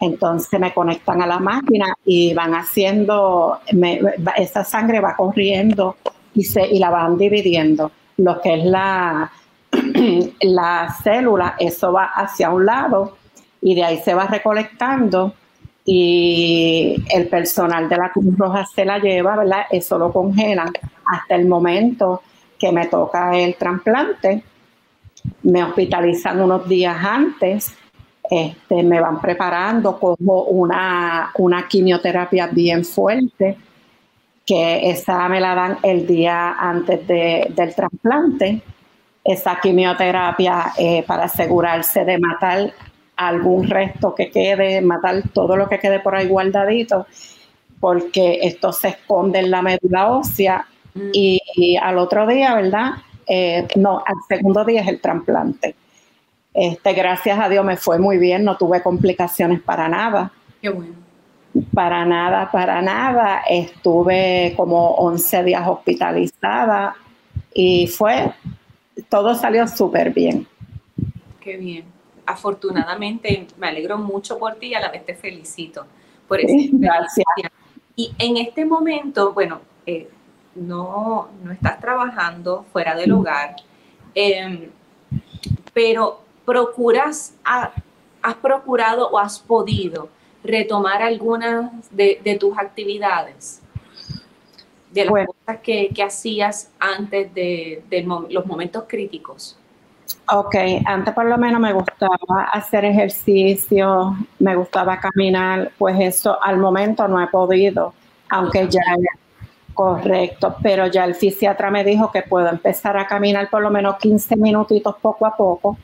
entonces 0.00 0.58
me 0.58 0.74
conectan 0.74 1.22
a 1.22 1.26
la 1.26 1.38
máquina 1.38 1.94
y 2.04 2.34
van 2.34 2.54
haciendo, 2.54 3.60
esa 4.36 4.64
sangre 4.64 5.00
va 5.00 5.14
corriendo 5.14 5.96
y, 6.34 6.44
se, 6.44 6.66
y 6.66 6.78
la 6.78 6.90
van 6.90 7.16
dividiendo. 7.16 7.90
Lo 8.18 8.40
que 8.40 8.54
es 8.54 8.64
la, 8.64 9.30
la 10.40 10.94
célula, 11.02 11.56
eso 11.58 11.92
va 11.92 12.06
hacia 12.14 12.50
un 12.50 12.66
lado 12.66 13.16
y 13.60 13.74
de 13.74 13.84
ahí 13.84 13.98
se 13.98 14.14
va 14.14 14.26
recolectando 14.26 15.34
y 15.84 17.02
el 17.10 17.28
personal 17.28 17.88
de 17.88 17.96
la 17.96 18.12
Cruz 18.12 18.36
Roja 18.36 18.64
se 18.66 18.84
la 18.84 18.98
lleva, 18.98 19.36
¿verdad? 19.36 19.62
Eso 19.70 19.98
lo 19.98 20.12
congelan 20.12 20.72
hasta 21.06 21.34
el 21.34 21.46
momento 21.46 22.22
que 22.58 22.70
me 22.70 22.86
toca 22.86 23.36
el 23.36 23.56
trasplante, 23.56 24.42
me 25.42 25.64
hospitalizan 25.64 26.40
unos 26.40 26.68
días 26.68 26.96
antes, 27.04 27.74
este, 28.30 28.82
me 28.84 29.00
van 29.00 29.20
preparando, 29.20 29.98
como 29.98 30.44
una, 30.44 31.32
una 31.38 31.66
quimioterapia 31.66 32.46
bien 32.46 32.84
fuerte, 32.84 33.56
que 34.52 34.90
esa 34.90 35.26
me 35.30 35.40
la 35.40 35.54
dan 35.54 35.78
el 35.82 36.06
día 36.06 36.56
antes 36.58 37.06
del 37.06 37.74
trasplante. 37.74 38.60
Esa 39.24 39.58
quimioterapia 39.58 40.74
eh, 40.76 41.04
para 41.06 41.24
asegurarse 41.24 42.04
de 42.04 42.18
matar 42.18 42.70
algún 43.16 43.66
resto 43.66 44.14
que 44.14 44.30
quede, 44.30 44.82
matar 44.82 45.22
todo 45.32 45.56
lo 45.56 45.70
que 45.70 45.78
quede 45.78 46.00
por 46.00 46.14
ahí 46.14 46.28
guardadito, 46.28 47.06
porque 47.80 48.40
esto 48.42 48.74
se 48.74 48.88
esconde 48.88 49.38
en 49.38 49.50
la 49.50 49.62
médula 49.62 50.10
ósea 50.10 50.66
y, 51.14 51.40
al 51.80 51.96
otro 51.96 52.26
día, 52.26 52.54
¿verdad? 52.54 52.90
Eh, 53.26 53.66
no, 53.76 54.02
al 54.04 54.16
segundo 54.28 54.66
día 54.66 54.82
es 54.82 54.88
el 54.88 55.00
trasplante. 55.00 55.74
Este, 56.52 56.92
gracias 56.92 57.38
a 57.38 57.48
Dios 57.48 57.64
me 57.64 57.78
fue 57.78 57.98
muy 57.98 58.18
bien, 58.18 58.44
no 58.44 58.58
tuve 58.58 58.82
complicaciones 58.82 59.62
para 59.62 59.88
nada. 59.88 60.30
Qué 60.60 60.68
bueno. 60.68 61.01
Para 61.74 62.04
nada, 62.04 62.50
para 62.50 62.80
nada. 62.80 63.42
Estuve 63.48 64.54
como 64.56 64.92
11 64.94 65.44
días 65.44 65.66
hospitalizada 65.66 66.96
y 67.52 67.86
fue, 67.86 68.32
todo 69.08 69.34
salió 69.34 69.66
súper 69.68 70.12
bien. 70.12 70.46
Qué 71.40 71.56
bien. 71.56 71.84
Afortunadamente, 72.24 73.46
me 73.58 73.68
alegro 73.68 73.98
mucho 73.98 74.38
por 74.38 74.54
ti 74.54 74.68
y 74.68 74.74
a 74.74 74.80
la 74.80 74.90
vez 74.90 75.04
te 75.04 75.14
felicito 75.14 75.84
por 76.28 76.40
eso. 76.40 76.54
Gracias. 76.72 77.26
Y 77.94 78.14
en 78.18 78.38
este 78.38 78.64
momento, 78.64 79.32
bueno, 79.32 79.60
eh, 79.84 80.08
no, 80.54 81.28
no 81.42 81.52
estás 81.52 81.78
trabajando 81.80 82.64
fuera 82.72 82.94
del 82.94 83.12
hogar, 83.12 83.56
em, 84.14 84.70
pero 85.74 86.22
procuras, 86.44 87.34
has 87.44 88.34
procurado 88.36 89.10
o 89.10 89.18
has 89.18 89.38
podido 89.38 90.08
retomar 90.44 91.02
algunas 91.02 91.70
de, 91.90 92.36
tus 92.38 92.56
actividades, 92.58 93.60
de 94.90 95.04
las 95.04 95.26
cosas 95.26 95.60
que, 95.62 95.92
hacías 96.04 96.70
antes 96.78 97.32
de, 97.34 97.82
los 98.30 98.46
momentos 98.46 98.84
críticos. 98.86 99.56
Ok, 100.30 100.54
antes 100.84 101.14
por 101.14 101.24
lo 101.24 101.38
menos 101.38 101.60
me 101.60 101.72
gustaba 101.72 102.44
hacer 102.52 102.84
ejercicio, 102.84 104.16
me 104.38 104.56
gustaba 104.56 104.98
caminar, 104.98 105.72
pues 105.78 105.96
eso 105.98 106.42
al 106.42 106.58
momento 106.58 107.06
no 107.08 107.22
he 107.22 107.26
podido, 107.28 107.94
aunque 108.28 108.68
ya 108.68 108.82
Correcto, 109.74 110.56
pero 110.62 110.86
ya 110.86 111.04
el 111.04 111.14
fisiatra 111.14 111.70
me 111.70 111.82
dijo 111.84 112.12
que 112.12 112.22
puedo 112.22 112.48
empezar 112.48 112.96
a 112.98 113.06
caminar 113.06 113.48
por 113.48 113.62
lo 113.62 113.70
menos 113.70 113.96
15 113.96 114.36
minutitos 114.36 114.96
poco 115.00 115.24
a 115.24 115.34
poco, 115.34 115.78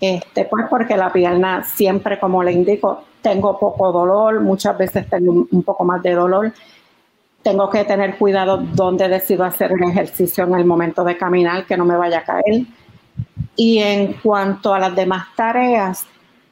este, 0.00 0.44
pues 0.44 0.66
porque 0.68 0.96
la 0.96 1.12
pierna 1.12 1.64
siempre, 1.64 2.18
como 2.18 2.42
le 2.42 2.52
indico, 2.52 3.04
tengo 3.20 3.58
poco 3.58 3.90
dolor, 3.92 4.40
muchas 4.40 4.76
veces 4.78 5.08
tengo 5.08 5.46
un 5.50 5.62
poco 5.62 5.84
más 5.84 6.02
de 6.02 6.12
dolor. 6.12 6.52
Tengo 7.42 7.70
que 7.70 7.84
tener 7.84 8.16
cuidado 8.16 8.58
donde 8.58 9.08
decido 9.08 9.44
hacer 9.44 9.72
el 9.72 9.82
ejercicio 9.82 10.44
en 10.44 10.54
el 10.54 10.64
momento 10.64 11.04
de 11.04 11.16
caminar, 11.16 11.66
que 11.66 11.76
no 11.76 11.84
me 11.84 11.96
vaya 11.96 12.18
a 12.18 12.24
caer. 12.24 12.62
Y 13.56 13.78
en 13.78 14.14
cuanto 14.14 14.72
a 14.72 14.78
las 14.78 14.94
demás 14.94 15.26
tareas, 15.34 16.06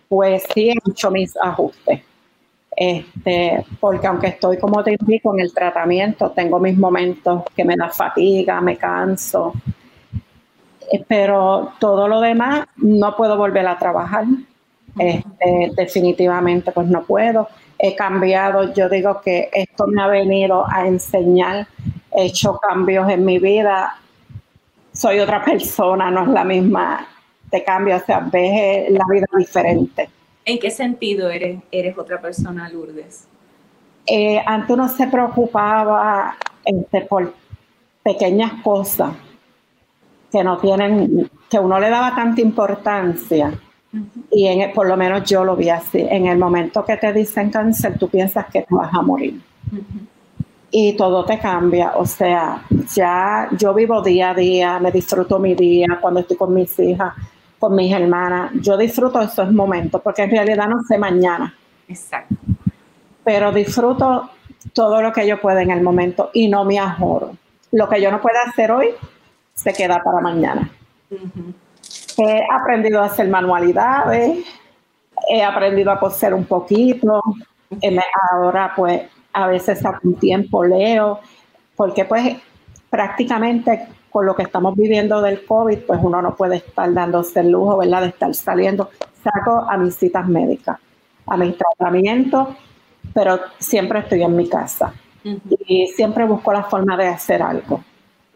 pues 0.09 0.45
sí 0.53 0.71
he 0.71 0.75
hecho 0.91 1.11
mis 1.11 1.37
ajustes. 1.37 2.03
Este, 2.77 3.65
porque 3.81 4.07
aunque 4.07 4.29
estoy, 4.29 4.59
como 4.59 4.85
te 4.85 4.97
indico, 4.99 5.33
en 5.33 5.41
el 5.41 5.55
tratamiento, 5.55 6.31
tengo 6.31 6.59
mis 6.59 6.77
momentos 6.77 7.45
que 7.57 7.65
me 7.65 7.75
da 7.75 7.89
fatiga, 7.89 8.61
me 8.61 8.77
canso, 8.77 9.55
pero 11.09 11.73
todo 11.79 12.09
lo 12.09 12.21
demás 12.21 12.67
no 12.77 13.17
puedo 13.17 13.37
volver 13.37 13.67
a 13.67 13.79
trabajar. 13.79 14.25
Este, 14.99 15.73
definitivamente, 15.77 16.73
pues 16.73 16.87
no 16.87 17.05
puedo. 17.05 17.49
He 17.79 17.95
cambiado, 17.95 18.73
yo 18.73 18.89
digo 18.89 19.21
que 19.21 19.51
esto 19.53 19.87
me 19.87 20.03
ha 20.03 20.07
venido 20.07 20.65
a 20.67 20.87
enseñar, 20.87 21.67
he 22.13 22.27
hecho 22.27 22.59
cambios 22.59 23.09
en 23.11 23.25
mi 23.25 23.39
vida. 23.39 23.99
Soy 24.93 25.19
otra 25.19 25.45
persona, 25.45 26.11
no 26.11 26.23
es 26.23 26.29
la 26.29 26.45
misma, 26.45 27.07
te 27.51 27.63
cambio, 27.63 27.97
o 27.97 28.01
sea, 28.01 28.21
ves 28.21 28.91
la 28.91 29.05
vida 29.11 29.27
diferente. 29.37 30.09
¿En 30.45 30.59
qué 30.59 30.71
sentido 30.71 31.29
eres, 31.29 31.59
eres 31.71 31.99
otra 31.99 32.21
persona, 32.21 32.69
Lourdes? 32.71 33.27
Eh, 34.07 34.41
antes 34.47 34.71
uno 34.71 34.89
se 34.89 35.09
preocupaba 35.09 36.37
este, 36.65 37.03
por 37.03 37.35
pequeñas 38.03 38.53
cosas 38.63 39.11
que 40.31 40.45
no 40.45 40.59
tienen, 40.59 41.31
que 41.49 41.59
uno 41.59 41.79
le 41.79 41.91
daba 41.91 42.15
tanta 42.15 42.41
importancia. 42.41 43.53
Y 44.31 44.47
en, 44.47 44.73
por 44.73 44.87
lo 44.87 44.97
menos 44.97 45.25
yo 45.25 45.45
lo 45.45 45.57
vi 45.57 45.71
así. 45.71 46.07
En 46.09 46.27
el 46.27 46.39
momento 46.39 46.85
que 46.85 46.97
te 46.97 47.13
dicen 47.13 47.51
cáncer, 47.51 47.99
tú 47.99 48.09
piensas 48.09 48.47
que 48.47 48.63
te 48.63 48.75
vas 48.75 48.93
a 48.93 49.03
morir. 49.03 49.41
Y 50.71 50.95
todo 50.95 51.25
te 51.25 51.39
cambia. 51.39 51.93
O 51.97 52.05
sea, 52.05 52.63
ya 52.95 53.49
yo 53.57 53.73
vivo 53.73 54.03
día 54.03 54.31
a 54.31 54.35
día, 54.35 54.79
me 54.79 54.93
disfruto 54.93 55.39
mi 55.39 55.55
día 55.55 55.99
cuando 56.01 56.21
estoy 56.21 56.37
con 56.37 56.53
mis 56.53 56.79
hijas 56.79 57.15
con 57.59 57.75
mis 57.75 57.93
hermanas. 57.93 58.53
Yo 58.55 58.77
disfruto 58.77 59.21
esos 59.21 59.53
momentos 59.53 60.01
porque 60.03 60.23
en 60.23 60.31
realidad 60.31 60.69
no 60.69 60.83
sé 60.85 60.99
mañana. 60.99 61.55
Exacto. 61.89 62.35
Pero 63.25 63.53
disfruto 63.53 64.31
todo 64.73 65.03
lo 65.03 65.13
que 65.13 65.27
yo 65.27 65.41
pueda 65.41 65.63
en 65.63 65.71
el 65.71 65.83
momento 65.83 66.31
y 66.33 66.49
no 66.49 66.65
me 66.65 66.79
ajoro. 66.79 67.33
Lo 67.73 67.89
que 67.89 68.01
yo 68.01 68.11
no 68.11 68.21
pueda 68.21 68.41
hacer 68.47 68.71
hoy 68.71 68.91
se 69.57 69.73
queda 69.73 70.01
para 70.03 70.21
mañana. 70.21 70.71
He 72.19 72.47
aprendido 72.53 73.03
a 73.03 73.07
hacer 73.07 73.29
manualidades, 73.29 74.45
he 75.29 75.43
aprendido 75.43 75.91
a 75.91 75.99
coser 75.99 76.35
un 76.35 76.45
poquito, 76.45 77.23
ahora 78.31 78.73
pues 78.77 79.03
a 79.33 79.47
veces 79.49 79.85
a 79.85 79.99
un 80.03 80.15
tiempo 80.15 80.65
leo, 80.65 81.21
porque 81.75 82.05
pues 82.05 82.37
prácticamente 82.91 83.89
con 84.11 84.25
lo 84.25 84.35
que 84.35 84.45
estamos 84.45 84.75
viviendo 84.77 85.21
del 85.21 85.45
COVID, 85.45 85.81
pues 85.81 86.01
uno 86.03 86.23
no 86.23 86.37
puede 86.37 86.57
estar 86.57 86.93
dándose 86.93 87.41
el 87.41 87.51
lujo, 87.51 87.79
¿verdad?, 87.79 88.03
de 88.03 88.09
estar 88.09 88.35
saliendo. 88.35 88.91
Saco 89.23 89.67
a 89.69 89.77
mis 89.77 89.97
citas 89.97 90.27
médicas, 90.27 90.79
a 91.27 91.37
mis 91.37 91.57
tratamientos, 91.59 92.49
pero 93.13 93.41
siempre 93.59 94.01
estoy 94.01 94.23
en 94.23 94.37
mi 94.37 94.49
casa 94.49 94.95
y 95.67 95.89
siempre 95.89 96.25
busco 96.25 96.53
la 96.53 96.63
forma 96.63 96.97
de 96.97 97.09
hacer 97.09 97.43
algo. 97.43 97.83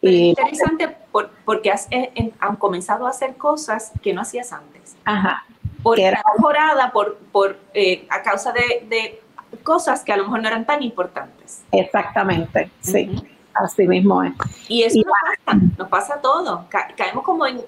Y, 0.02 0.30
interesante 0.30 0.96
porque 1.44 1.70
has, 1.70 1.86
eh, 1.90 2.32
han 2.40 2.56
comenzado 2.56 3.06
a 3.06 3.10
hacer 3.10 3.36
cosas 3.36 3.92
que 4.02 4.12
no 4.14 4.22
hacías 4.22 4.52
antes. 4.52 4.96
Ajá. 5.04 5.44
Porque 5.82 6.04
era 6.04 6.22
mejorada 6.36 6.92
por, 6.92 7.18
por, 7.32 7.58
eh, 7.74 8.06
a 8.10 8.22
causa 8.22 8.52
de, 8.52 9.20
cosas 9.62 10.04
que 10.04 10.12
a 10.12 10.16
lo 10.16 10.24
mejor 10.24 10.42
no 10.42 10.48
eran 10.48 10.64
tan 10.64 10.82
importantes. 10.82 11.62
Exactamente, 11.72 12.70
sí. 12.80 13.10
Así 13.52 13.86
mismo 13.86 14.22
es. 14.22 14.32
Y 14.68 14.84
eso 14.84 15.00
nos 15.00 15.12
pasa, 15.44 15.60
nos 15.76 15.88
pasa 15.88 16.20
todo. 16.20 16.66
caemos 16.96 17.24
como 17.24 17.46
en, 17.46 17.60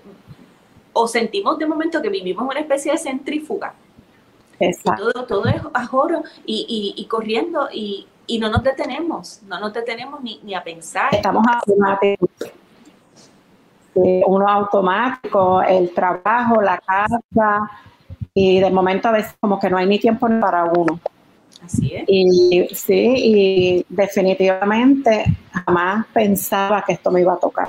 o 0.92 1.08
sentimos 1.08 1.58
de 1.58 1.66
momento 1.66 2.00
que 2.00 2.08
vivimos 2.08 2.48
una 2.48 2.60
especie 2.60 2.92
de 2.92 2.98
centrífuga. 2.98 3.74
Exacto. 4.60 5.10
todo, 5.10 5.26
todo 5.26 5.46
es 5.46 5.60
ajoro 5.74 6.22
y, 6.46 6.94
y, 6.96 7.02
y 7.02 7.06
corriendo 7.06 7.68
y, 7.72 8.06
y, 8.26 8.38
no 8.38 8.48
nos 8.48 8.62
detenemos, 8.62 9.42
no 9.42 9.58
nos 9.60 9.72
detenemos 9.72 10.22
ni, 10.22 10.40
ni 10.42 10.54
a 10.54 10.62
pensar. 10.62 11.14
Estamos 11.14 11.44
automáticos. 11.46 12.28
Uno 13.94 14.48
automático, 14.48 15.62
el 15.62 15.92
trabajo, 15.92 16.62
la 16.62 16.78
casa, 16.78 17.70
y 18.34 18.60
de 18.60 18.70
momento 18.70 19.08
a 19.08 19.12
veces 19.12 19.34
como 19.38 19.58
que 19.58 19.68
no 19.68 19.76
hay 19.76 19.86
ni 19.86 19.98
tiempo 19.98 20.26
para 20.40 20.64
uno. 20.64 20.98
Así 21.62 21.94
es. 21.94 22.04
Y 22.08 22.68
sí, 22.74 23.14
y 23.16 23.86
definitivamente 23.88 25.24
jamás 25.52 26.06
pensaba 26.12 26.82
que 26.82 26.94
esto 26.94 27.10
me 27.10 27.20
iba 27.20 27.34
a 27.34 27.38
tocar. 27.38 27.68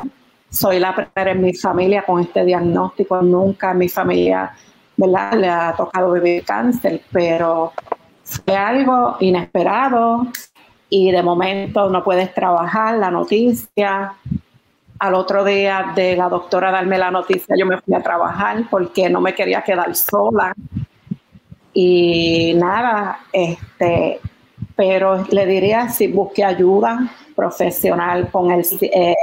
Soy 0.50 0.80
la 0.80 0.96
primera 0.96 1.32
en 1.32 1.42
mi 1.42 1.54
familia 1.54 2.04
con 2.04 2.22
este 2.22 2.46
diagnóstico, 2.46 3.22
nunca 3.22 3.72
en 3.72 3.80
mi 3.80 3.90
familia 3.90 4.54
¿verdad? 4.96 5.34
le 5.34 5.50
ha 5.50 5.74
tocado 5.76 6.12
vivir 6.12 6.44
cáncer, 6.46 7.02
pero 7.12 7.74
fue 8.24 8.56
algo 8.56 9.18
inesperado 9.20 10.28
y 10.96 11.10
de 11.10 11.24
momento 11.24 11.90
no 11.90 12.04
puedes 12.04 12.32
trabajar, 12.36 13.00
la 13.00 13.10
noticia. 13.10 14.14
Al 15.00 15.16
otro 15.16 15.44
día 15.44 15.92
de 15.96 16.16
la 16.16 16.30
doctora 16.30 16.70
darme 16.70 17.00
la 17.00 17.10
noticia, 17.10 17.56
yo 17.58 17.66
me 17.66 17.82
fui 17.82 17.96
a 17.96 18.04
trabajar 18.04 18.66
porque 18.70 19.10
no 19.10 19.20
me 19.20 19.34
quería 19.34 19.64
quedar 19.64 19.96
sola 19.96 20.54
y 21.74 22.54
nada, 22.54 23.22
este, 23.34 24.20
pero 24.76 25.26
le 25.32 25.48
diría 25.48 25.90
si 25.90 26.10
busque 26.10 26.44
ayuda 26.44 27.12
profesional 27.36 28.30
con 28.30 28.52
el, 28.52 28.64
eh, 28.82 29.16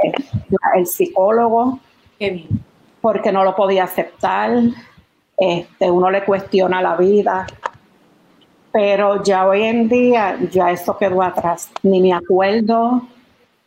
el 0.75 0.85
psicólogo, 0.85 1.79
porque 2.99 3.31
no 3.31 3.45
lo 3.45 3.55
podía 3.55 3.85
aceptar. 3.85 4.51
Este, 5.37 5.89
uno 5.89 6.11
le 6.11 6.25
cuestiona 6.25 6.81
la 6.81 6.97
vida, 6.97 7.47
pero 8.71 9.23
ya 9.23 9.47
hoy 9.47 9.63
en 9.63 9.89
día 9.89 10.37
ya 10.51 10.71
eso 10.71 10.97
quedó 10.97 11.21
atrás, 11.21 11.69
ni 11.83 12.01
me 12.01 12.13
acuerdo. 12.13 13.07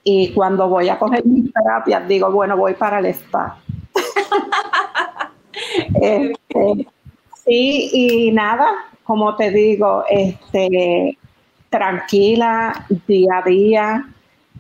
Y 0.02 0.32
cuando 0.32 0.68
voy 0.68 0.88
a 0.88 0.98
coger 0.98 1.24
mis 1.24 1.52
terapias, 1.52 2.06
digo, 2.06 2.30
bueno, 2.30 2.56
voy 2.56 2.74
para 2.74 2.98
el 2.98 3.06
spa. 3.06 3.58
este, 6.00 6.86
Sí, 7.44 7.90
y 7.92 8.32
nada, 8.32 8.86
como 9.04 9.36
te 9.36 9.50
digo, 9.50 10.04
este, 10.08 11.18
tranquila, 11.68 12.86
día 13.06 13.38
a 13.38 13.42
día, 13.42 14.08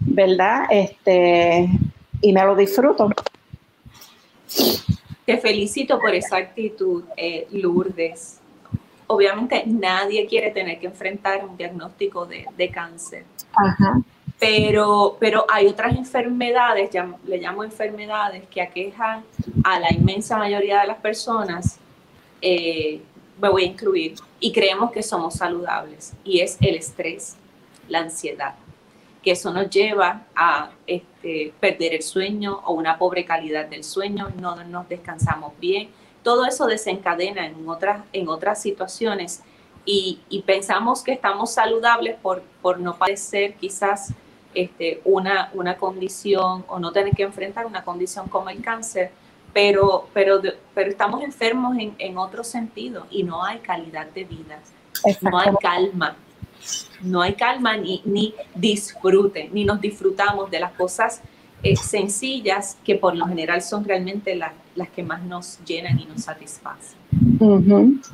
¿verdad? 0.00 0.64
Este, 0.70 1.68
y 2.20 2.32
me 2.32 2.44
lo 2.44 2.54
disfruto. 2.54 3.08
Te 5.24 5.38
felicito 5.38 5.98
por 5.98 6.14
esa 6.14 6.36
actitud, 6.36 7.04
eh, 7.16 7.48
Lourdes. 7.52 8.40
Obviamente 9.14 9.62
nadie 9.66 10.26
quiere 10.26 10.50
tener 10.50 10.80
que 10.80 10.86
enfrentar 10.86 11.44
un 11.44 11.56
diagnóstico 11.56 12.26
de, 12.26 12.70
cáncer. 12.72 13.24
Pero, 14.40 15.16
pero 15.20 15.46
hay 15.48 15.68
otras 15.68 15.96
enfermedades, 15.96 16.90
le 17.24 17.38
llamo 17.38 17.62
enfermedades, 17.62 18.42
que 18.48 18.60
aquejan 18.60 19.24
a 19.62 19.78
la 19.78 19.92
inmensa 19.92 20.36
mayoría 20.36 20.80
de 20.80 20.88
las 20.88 20.98
personas. 20.98 21.78
Eh, 22.42 23.00
me 23.40 23.48
voy 23.48 23.62
a 23.62 23.66
incluir. 23.66 24.14
Y 24.40 24.52
creemos 24.52 24.90
que 24.90 25.02
somos 25.02 25.34
saludables. 25.34 26.12
Y 26.24 26.40
es 26.40 26.58
el 26.60 26.74
estrés, 26.74 27.36
la 27.88 28.00
ansiedad, 28.00 28.56
que 29.22 29.30
eso 29.30 29.52
nos 29.52 29.70
lleva 29.70 30.26
a 30.34 30.70
este, 30.88 31.52
perder 31.60 31.94
el 31.94 32.02
sueño 32.02 32.60
o 32.64 32.72
una 32.72 32.98
pobre 32.98 33.24
calidad 33.24 33.66
del 33.66 33.84
sueño, 33.84 34.30
no 34.40 34.56
nos 34.64 34.88
descansamos 34.88 35.52
bien, 35.60 35.88
todo 36.24 36.44
eso 36.44 36.66
desencadena 36.66 37.46
en 37.46 37.68
otras, 37.68 38.02
en 38.12 38.28
otras 38.28 38.60
situaciones. 38.60 39.42
Y, 39.84 40.18
pensamos 40.46 41.04
que 41.04 41.12
estamos 41.12 41.52
saludables 41.52 42.16
por, 42.20 42.42
por 42.62 42.80
no 42.80 42.96
padecer 42.96 43.54
quizás 43.54 44.12
este, 44.54 45.00
una, 45.04 45.50
una 45.52 45.76
condición 45.76 46.64
o 46.68 46.80
no 46.80 46.90
tener 46.90 47.14
que 47.14 47.22
enfrentar 47.22 47.66
una 47.66 47.84
condición 47.84 48.28
como 48.28 48.48
el 48.48 48.62
cáncer 48.62 49.12
pero, 49.54 50.08
pero, 50.12 50.42
pero 50.74 50.90
estamos 50.90 51.22
enfermos 51.22 51.78
en, 51.78 51.94
en 51.98 52.18
otro 52.18 52.44
sentido 52.44 53.06
y 53.08 53.22
no 53.22 53.42
hay 53.42 53.60
calidad 53.60 54.06
de 54.08 54.24
vida, 54.24 54.58
no 55.22 55.38
hay 55.38 55.54
calma, 55.62 56.16
no 57.00 57.22
hay 57.22 57.34
calma 57.34 57.76
ni, 57.76 58.02
ni 58.04 58.34
disfrute, 58.54 59.48
ni 59.52 59.64
nos 59.64 59.80
disfrutamos 59.80 60.50
de 60.50 60.58
las 60.58 60.72
cosas 60.72 61.22
eh, 61.64 61.76
sencillas 61.76 62.76
que 62.84 62.94
por 62.96 63.16
lo 63.16 63.26
general 63.26 63.62
son 63.62 63.86
realmente 63.86 64.36
las 64.36 64.88
que 64.90 65.02
más 65.02 65.22
nos 65.22 65.58
llenan 65.64 65.98
y 65.98 66.04
nos 66.04 66.24
satisfacen. 66.24 66.98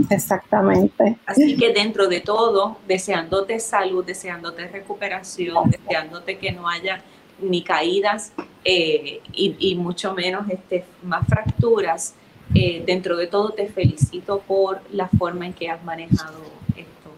exactamente. 0.08 1.16
Así 1.26 1.56
que 1.56 1.72
dentro 1.72 2.06
de 2.06 2.20
todo, 2.20 2.78
deseándote 2.86 3.58
salud, 3.58 4.04
deseándote 4.04 4.68
recuperación, 4.68 5.68
deseándote 5.68 6.38
que 6.38 6.52
no 6.52 6.68
haya 6.68 7.02
ni 7.40 7.62
caídas 7.62 8.32
eh, 8.64 9.20
y, 9.32 9.74
mucho 9.74 10.14
menos 10.14 10.48
este, 10.48 10.84
más 11.02 11.26
fracturas. 11.26 12.14
Eh, 12.54 12.84
dentro 12.86 13.16
de 13.16 13.26
todo 13.26 13.50
te 13.50 13.66
felicito 13.66 14.42
por 14.46 14.80
la 14.92 15.08
forma 15.08 15.46
en 15.46 15.54
que 15.54 15.70
has 15.70 15.82
manejado 15.82 16.38
esto, 16.76 17.10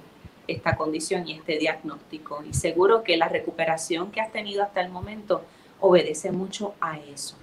esta 0.47 0.77
condición 0.77 1.29
y 1.29 1.35
este 1.35 1.59
diagnóstico. 1.59 2.42
Y 2.49 2.55
seguro 2.55 3.03
que 3.03 3.18
la 3.18 3.29
recuperación 3.29 4.11
que 4.11 4.23
has 4.23 4.33
tenido 4.33 4.62
hasta 4.62 4.81
el 4.81 4.88
momento 4.90 5.42
obedece 5.83 6.33
mucho 6.33 6.75
a 6.81 6.99
eso. 6.99 7.37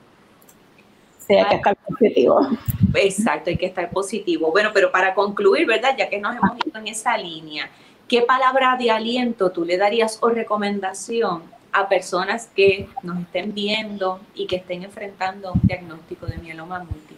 Sí, 1.28 1.36
hay 1.36 1.46
que 1.46 1.56
estar 1.58 1.76
positivo. 1.76 2.48
Exacto, 2.96 3.52
hay 3.52 3.58
que 3.58 3.68
estar 3.68 3.90
positivo. 3.92 4.52
Bueno, 4.52 4.72
pero 4.74 4.92
para 4.92 5.14
concluir, 5.14 5.68
¿verdad? 5.68 5.96
Ya 5.96 6.10
que 6.10 6.20
nos 6.20 6.36
hemos 6.36 6.58
ido 6.66 6.80
en 6.80 6.88
esa 6.88 7.16
línea, 7.18 7.70
¿qué 8.08 8.24
palabra 8.24 8.76
de 8.78 8.90
aliento 8.90 9.52
tú 9.52 9.64
le 9.64 9.78
darías 9.78 10.18
o 10.22 10.30
recomendación 10.30 11.44
a 11.72 11.88
personas 11.88 12.48
que 12.48 12.90
nos 13.04 13.20
estén 13.20 13.54
viendo 13.54 14.20
y 14.34 14.48
que 14.48 14.56
estén 14.56 14.82
enfrentando 14.82 15.54
un 15.54 15.62
diagnóstico 15.64 16.26
de 16.26 16.40
mieloma 16.40 16.80
múltiple? 16.80 17.18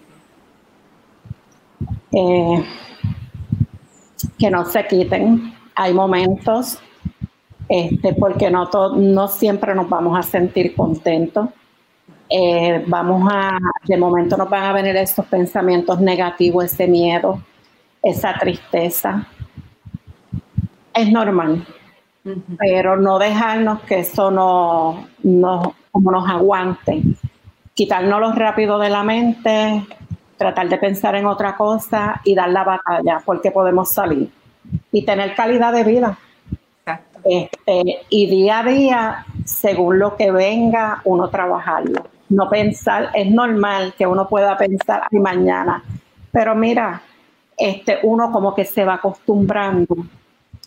Eh, 2.12 2.66
que 4.38 4.50
no 4.50 4.66
se 4.66 4.86
quiten. 4.88 5.56
Hay 5.76 5.94
momentos, 5.94 6.80
este, 7.72 8.14
porque 8.14 8.52
no, 8.52 8.70
no 8.96 9.28
siempre 9.28 9.74
nos 9.74 9.88
vamos 9.88 10.18
a 10.20 10.24
sentir 10.24 10.76
contentos. 10.76 11.50
Eh, 12.30 12.84
vamos 12.88 13.30
a, 13.32 13.58
de 13.84 13.98
momento 13.98 14.36
nos 14.38 14.50
van 14.50 14.64
a 14.64 14.74
venir 14.74 14.96
estos 14.96 15.26
pensamientos 15.26 16.00
negativos, 16.00 16.66
ese 16.66 16.88
miedo, 16.88 17.42
esa 18.02 18.34
tristeza. 18.38 19.28
Es 20.94 21.12
normal 21.12 21.66
pero 22.58 22.98
no 22.98 23.20
dejarnos 23.20 23.82
que 23.82 24.00
eso 24.00 24.32
no, 24.32 25.08
no, 25.24 25.76
como 25.92 26.12
nos 26.12 26.30
aguante. 26.30 27.02
Quitárnoslo 27.74 28.34
rápido 28.34 28.78
de 28.80 28.90
la 28.90 29.04
mente, 29.04 29.86
tratar 30.38 30.70
de 30.70 30.78
pensar 30.78 31.16
en 31.16 31.26
otra 31.26 31.56
cosa 31.56 32.22
y 32.24 32.36
dar 32.36 32.50
la 32.50 32.64
batalla, 32.64 33.22
porque 33.26 33.52
podemos 33.52 33.92
salir 33.92 34.32
y 34.92 35.06
tener 35.06 35.36
calidad 35.36 35.74
de 35.74 35.84
vida. 35.84 36.18
Este, 37.24 38.02
y 38.10 38.28
día 38.28 38.60
a 38.60 38.64
día, 38.64 39.26
según 39.46 40.00
lo 40.00 40.16
que 40.16 40.32
venga, 40.32 41.02
uno 41.06 41.30
trabajarlo. 41.30 42.08
No 42.30 42.50
pensar, 42.50 43.10
es 43.14 43.30
normal 43.30 43.94
que 43.98 44.08
uno 44.08 44.28
pueda 44.28 44.58
pensar, 44.58 45.04
ay, 45.12 45.20
mañana, 45.20 45.84
pero 46.32 46.56
mira, 46.56 47.02
este, 47.58 48.00
uno 48.04 48.32
como 48.32 48.56
que 48.56 48.66
se 48.66 48.86
va 48.86 48.96
acostumbrando 48.96 49.98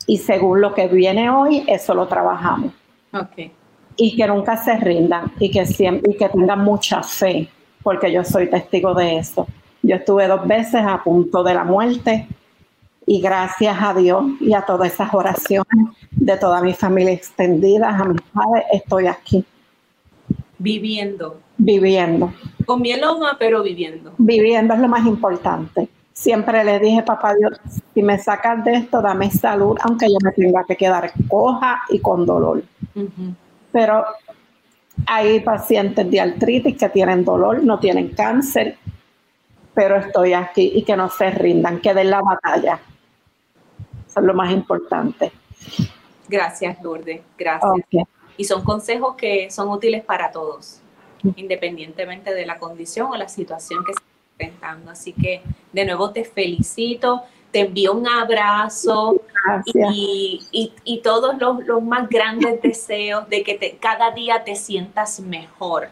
y 0.07 0.19
según 0.19 0.61
lo 0.61 0.75
que 0.75 0.87
viene 0.89 1.31
hoy, 1.31 1.65
eso 1.67 1.95
lo 1.95 2.07
trabajamos. 2.07 2.73
Okay. 3.13 3.53
Y 3.97 4.17
que 4.17 4.27
nunca 4.27 4.57
se 4.57 4.77
rindan 4.77 5.33
y 5.39 5.51
que, 5.51 5.65
siempre, 5.65 6.13
y 6.13 6.17
que 6.17 6.29
tengan 6.29 6.63
mucha 6.63 7.03
fe, 7.03 7.49
porque 7.83 8.13
yo 8.13 8.25
soy 8.25 8.51
testigo 8.51 8.93
de 8.93 9.19
eso. 9.19 9.47
Yo 9.83 9.97
estuve 9.97 10.27
dos 10.27 10.47
veces 10.47 10.83
a 10.87 11.03
punto 11.03 11.43
de 11.43 11.55
la 11.55 11.65
muerte 11.65 12.27
Y 13.07 13.21
gracias 13.21 13.77
a 13.81 13.93
Dios 13.95 14.25
y 14.41 14.55
a 14.55 14.63
todas 14.63 14.93
esas 14.93 15.13
oraciones 15.13 15.89
de 16.11 16.37
toda 16.39 16.61
mi 16.63 16.73
familia 16.73 17.13
extendida, 17.13 17.89
a 17.91 18.05
mis 18.05 18.21
padres, 18.23 18.65
estoy 18.73 19.07
aquí. 19.07 19.45
Viviendo. 20.59 21.41
Viviendo. 21.59 22.33
Con 22.65 22.81
mieloma, 22.81 23.37
pero 23.39 23.63
viviendo. 23.63 24.13
Viviendo 24.17 24.75
es 24.75 24.81
lo 24.81 24.89
más 24.89 25.05
importante. 25.05 25.89
Siempre 26.15 26.65
le 26.65 26.79
dije, 26.79 27.03
papá 27.03 27.35
Dios, 27.35 27.61
si 27.93 28.03
me 28.03 28.19
sacas 28.19 28.65
de 28.65 28.75
esto, 28.77 29.03
dame 29.03 29.31
salud, 29.31 29.77
aunque 29.83 30.07
yo 30.07 30.17
me 30.23 30.31
tenga 30.33 30.65
que 30.65 30.77
quedar 30.77 31.13
coja 31.29 31.83
y 31.91 31.99
con 31.99 32.25
dolor. 32.25 32.63
Pero 33.73 34.05
hay 35.07 35.41
pacientes 35.41 36.09
de 36.09 36.21
artritis 36.21 36.77
que 36.79 36.89
tienen 36.89 37.25
dolor, 37.25 37.63
no 37.65 37.81
tienen 37.81 38.11
cáncer, 38.11 38.79
pero 39.75 39.97
estoy 39.97 40.33
aquí 40.33 40.73
y 40.75 40.85
que 40.85 40.97
no 40.97 41.11
se 41.11 41.31
rindan, 41.31 41.81
que 41.81 41.93
den 41.93 42.11
la 42.11 42.23
batalla. 42.23 42.79
Eso 44.15 44.21
es 44.21 44.27
lo 44.27 44.35
más 44.35 44.53
importante. 44.53 45.33
Gracias, 46.29 46.81
Lourdes. 46.81 47.21
Gracias. 47.37 48.07
Y 48.37 48.45
son 48.45 48.63
consejos 48.63 49.17
que 49.17 49.51
son 49.51 49.69
útiles 49.71 50.05
para 50.05 50.31
todos, 50.31 50.81
independientemente 51.35 52.33
de 52.33 52.47
la 52.47 52.61
condición 52.61 53.09
o 53.11 53.17
la 53.17 53.29
situación 53.29 53.85
que 53.85 53.93
se 53.93 53.99
esté 53.99 54.45
enfrentando. 54.45 54.93
Así 54.93 55.13
que 55.13 55.43
de 55.73 55.85
nuevo 55.85 56.13
te 56.13 56.25
felicito, 56.25 57.23
te 57.51 57.61
envío 57.63 57.93
un 57.93 58.07
abrazo 58.07 59.21
y, 59.75 60.41
y, 60.85 60.99
todos 61.01 61.37
los, 61.37 61.67
los, 61.67 61.83
más 61.83 62.09
grandes 62.09 62.63
deseos 62.63 63.29
de 63.29 63.43
que 63.43 63.55
te, 63.55 63.79
cada 63.79 64.13
día 64.13 64.45
te 64.45 64.55
sientas 64.55 65.19
mejor. 65.19 65.89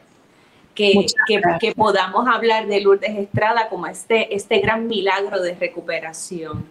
Que, 0.77 1.07
que, 1.27 1.43
que, 1.61 1.73
podamos 1.73 2.29
hablar 2.29 2.69
de 2.69 2.81
Lourdes 2.81 3.19
Estrada 3.19 3.69
como 3.69 3.89
este, 3.89 4.33
este 4.33 4.61
gran 4.61 4.87
milagro 4.87 5.43
de 5.43 5.57
recuperación. 5.57 6.65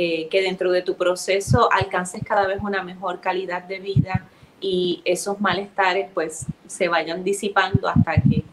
Eh, 0.00 0.28
que 0.30 0.42
dentro 0.42 0.70
de 0.70 0.80
tu 0.82 0.94
proceso 0.94 1.68
alcances 1.72 2.22
cada 2.24 2.46
vez 2.46 2.60
una 2.62 2.84
mejor 2.84 3.20
calidad 3.20 3.64
de 3.64 3.80
vida 3.80 4.28
y 4.60 5.02
esos 5.04 5.40
malestares 5.40 6.08
pues 6.14 6.46
se 6.68 6.86
vayan 6.86 7.24
disipando 7.24 7.88
hasta 7.88 8.14
que 8.14 8.44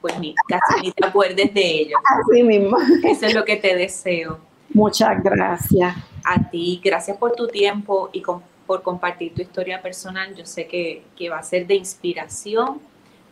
pues 0.00 0.16
ni, 0.20 0.36
casi 0.46 0.82
ni 0.82 0.92
te 0.92 1.04
acuerdes 1.04 1.52
de 1.52 1.80
ellos. 1.80 2.00
Así 2.04 2.44
mismo. 2.44 2.76
Eso 3.02 3.26
es 3.26 3.34
lo 3.34 3.44
que 3.44 3.56
te 3.56 3.74
deseo. 3.74 4.38
Muchas 4.72 5.20
gracias. 5.20 5.96
A 6.24 6.48
ti, 6.48 6.80
gracias 6.80 7.16
por 7.16 7.32
tu 7.32 7.48
tiempo 7.48 8.10
y 8.12 8.22
por 8.64 8.82
compartir 8.82 9.34
tu 9.34 9.42
historia 9.42 9.82
personal. 9.82 10.32
Yo 10.36 10.46
sé 10.46 10.68
que, 10.68 11.02
que 11.16 11.28
va 11.28 11.40
a 11.40 11.42
ser 11.42 11.66
de 11.66 11.74
inspiración 11.74 12.80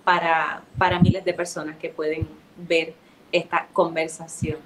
para, 0.03 0.65
para 0.77 0.99
miles 0.99 1.25
de 1.25 1.33
personas 1.33 1.77
que 1.77 1.91
pueden 1.91 2.27
ver 2.57 2.93
esta 3.31 3.69
conversación. 3.73 4.59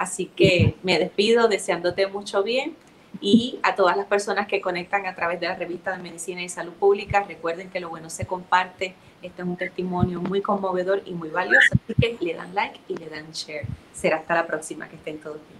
Así 0.00 0.24
que 0.24 0.76
me 0.82 0.98
despido 0.98 1.46
deseándote 1.46 2.06
mucho 2.06 2.42
bien 2.42 2.74
y 3.20 3.58
a 3.62 3.74
todas 3.74 3.98
las 3.98 4.06
personas 4.06 4.48
que 4.48 4.62
conectan 4.62 5.04
a 5.04 5.14
través 5.14 5.38
de 5.40 5.46
la 5.46 5.56
revista 5.56 5.94
de 5.94 6.02
Medicina 6.02 6.40
y 6.40 6.48
Salud 6.48 6.72
Pública, 6.72 7.22
recuerden 7.28 7.68
que 7.68 7.80
lo 7.80 7.90
bueno 7.90 8.08
se 8.08 8.26
comparte. 8.26 8.94
Este 9.20 9.42
es 9.42 9.46
un 9.46 9.58
testimonio 9.58 10.22
muy 10.22 10.40
conmovedor 10.40 11.02
y 11.04 11.12
muy 11.12 11.28
valioso. 11.28 11.74
Así 11.84 11.94
que 12.00 12.16
le 12.24 12.32
dan 12.32 12.54
like 12.54 12.80
y 12.88 12.96
le 12.96 13.10
dan 13.10 13.30
share. 13.32 13.66
Será 13.92 14.16
hasta 14.16 14.36
la 14.36 14.46
próxima. 14.46 14.88
Que 14.88 14.96
estén 14.96 15.18
todos 15.18 15.36
bien. 15.46 15.59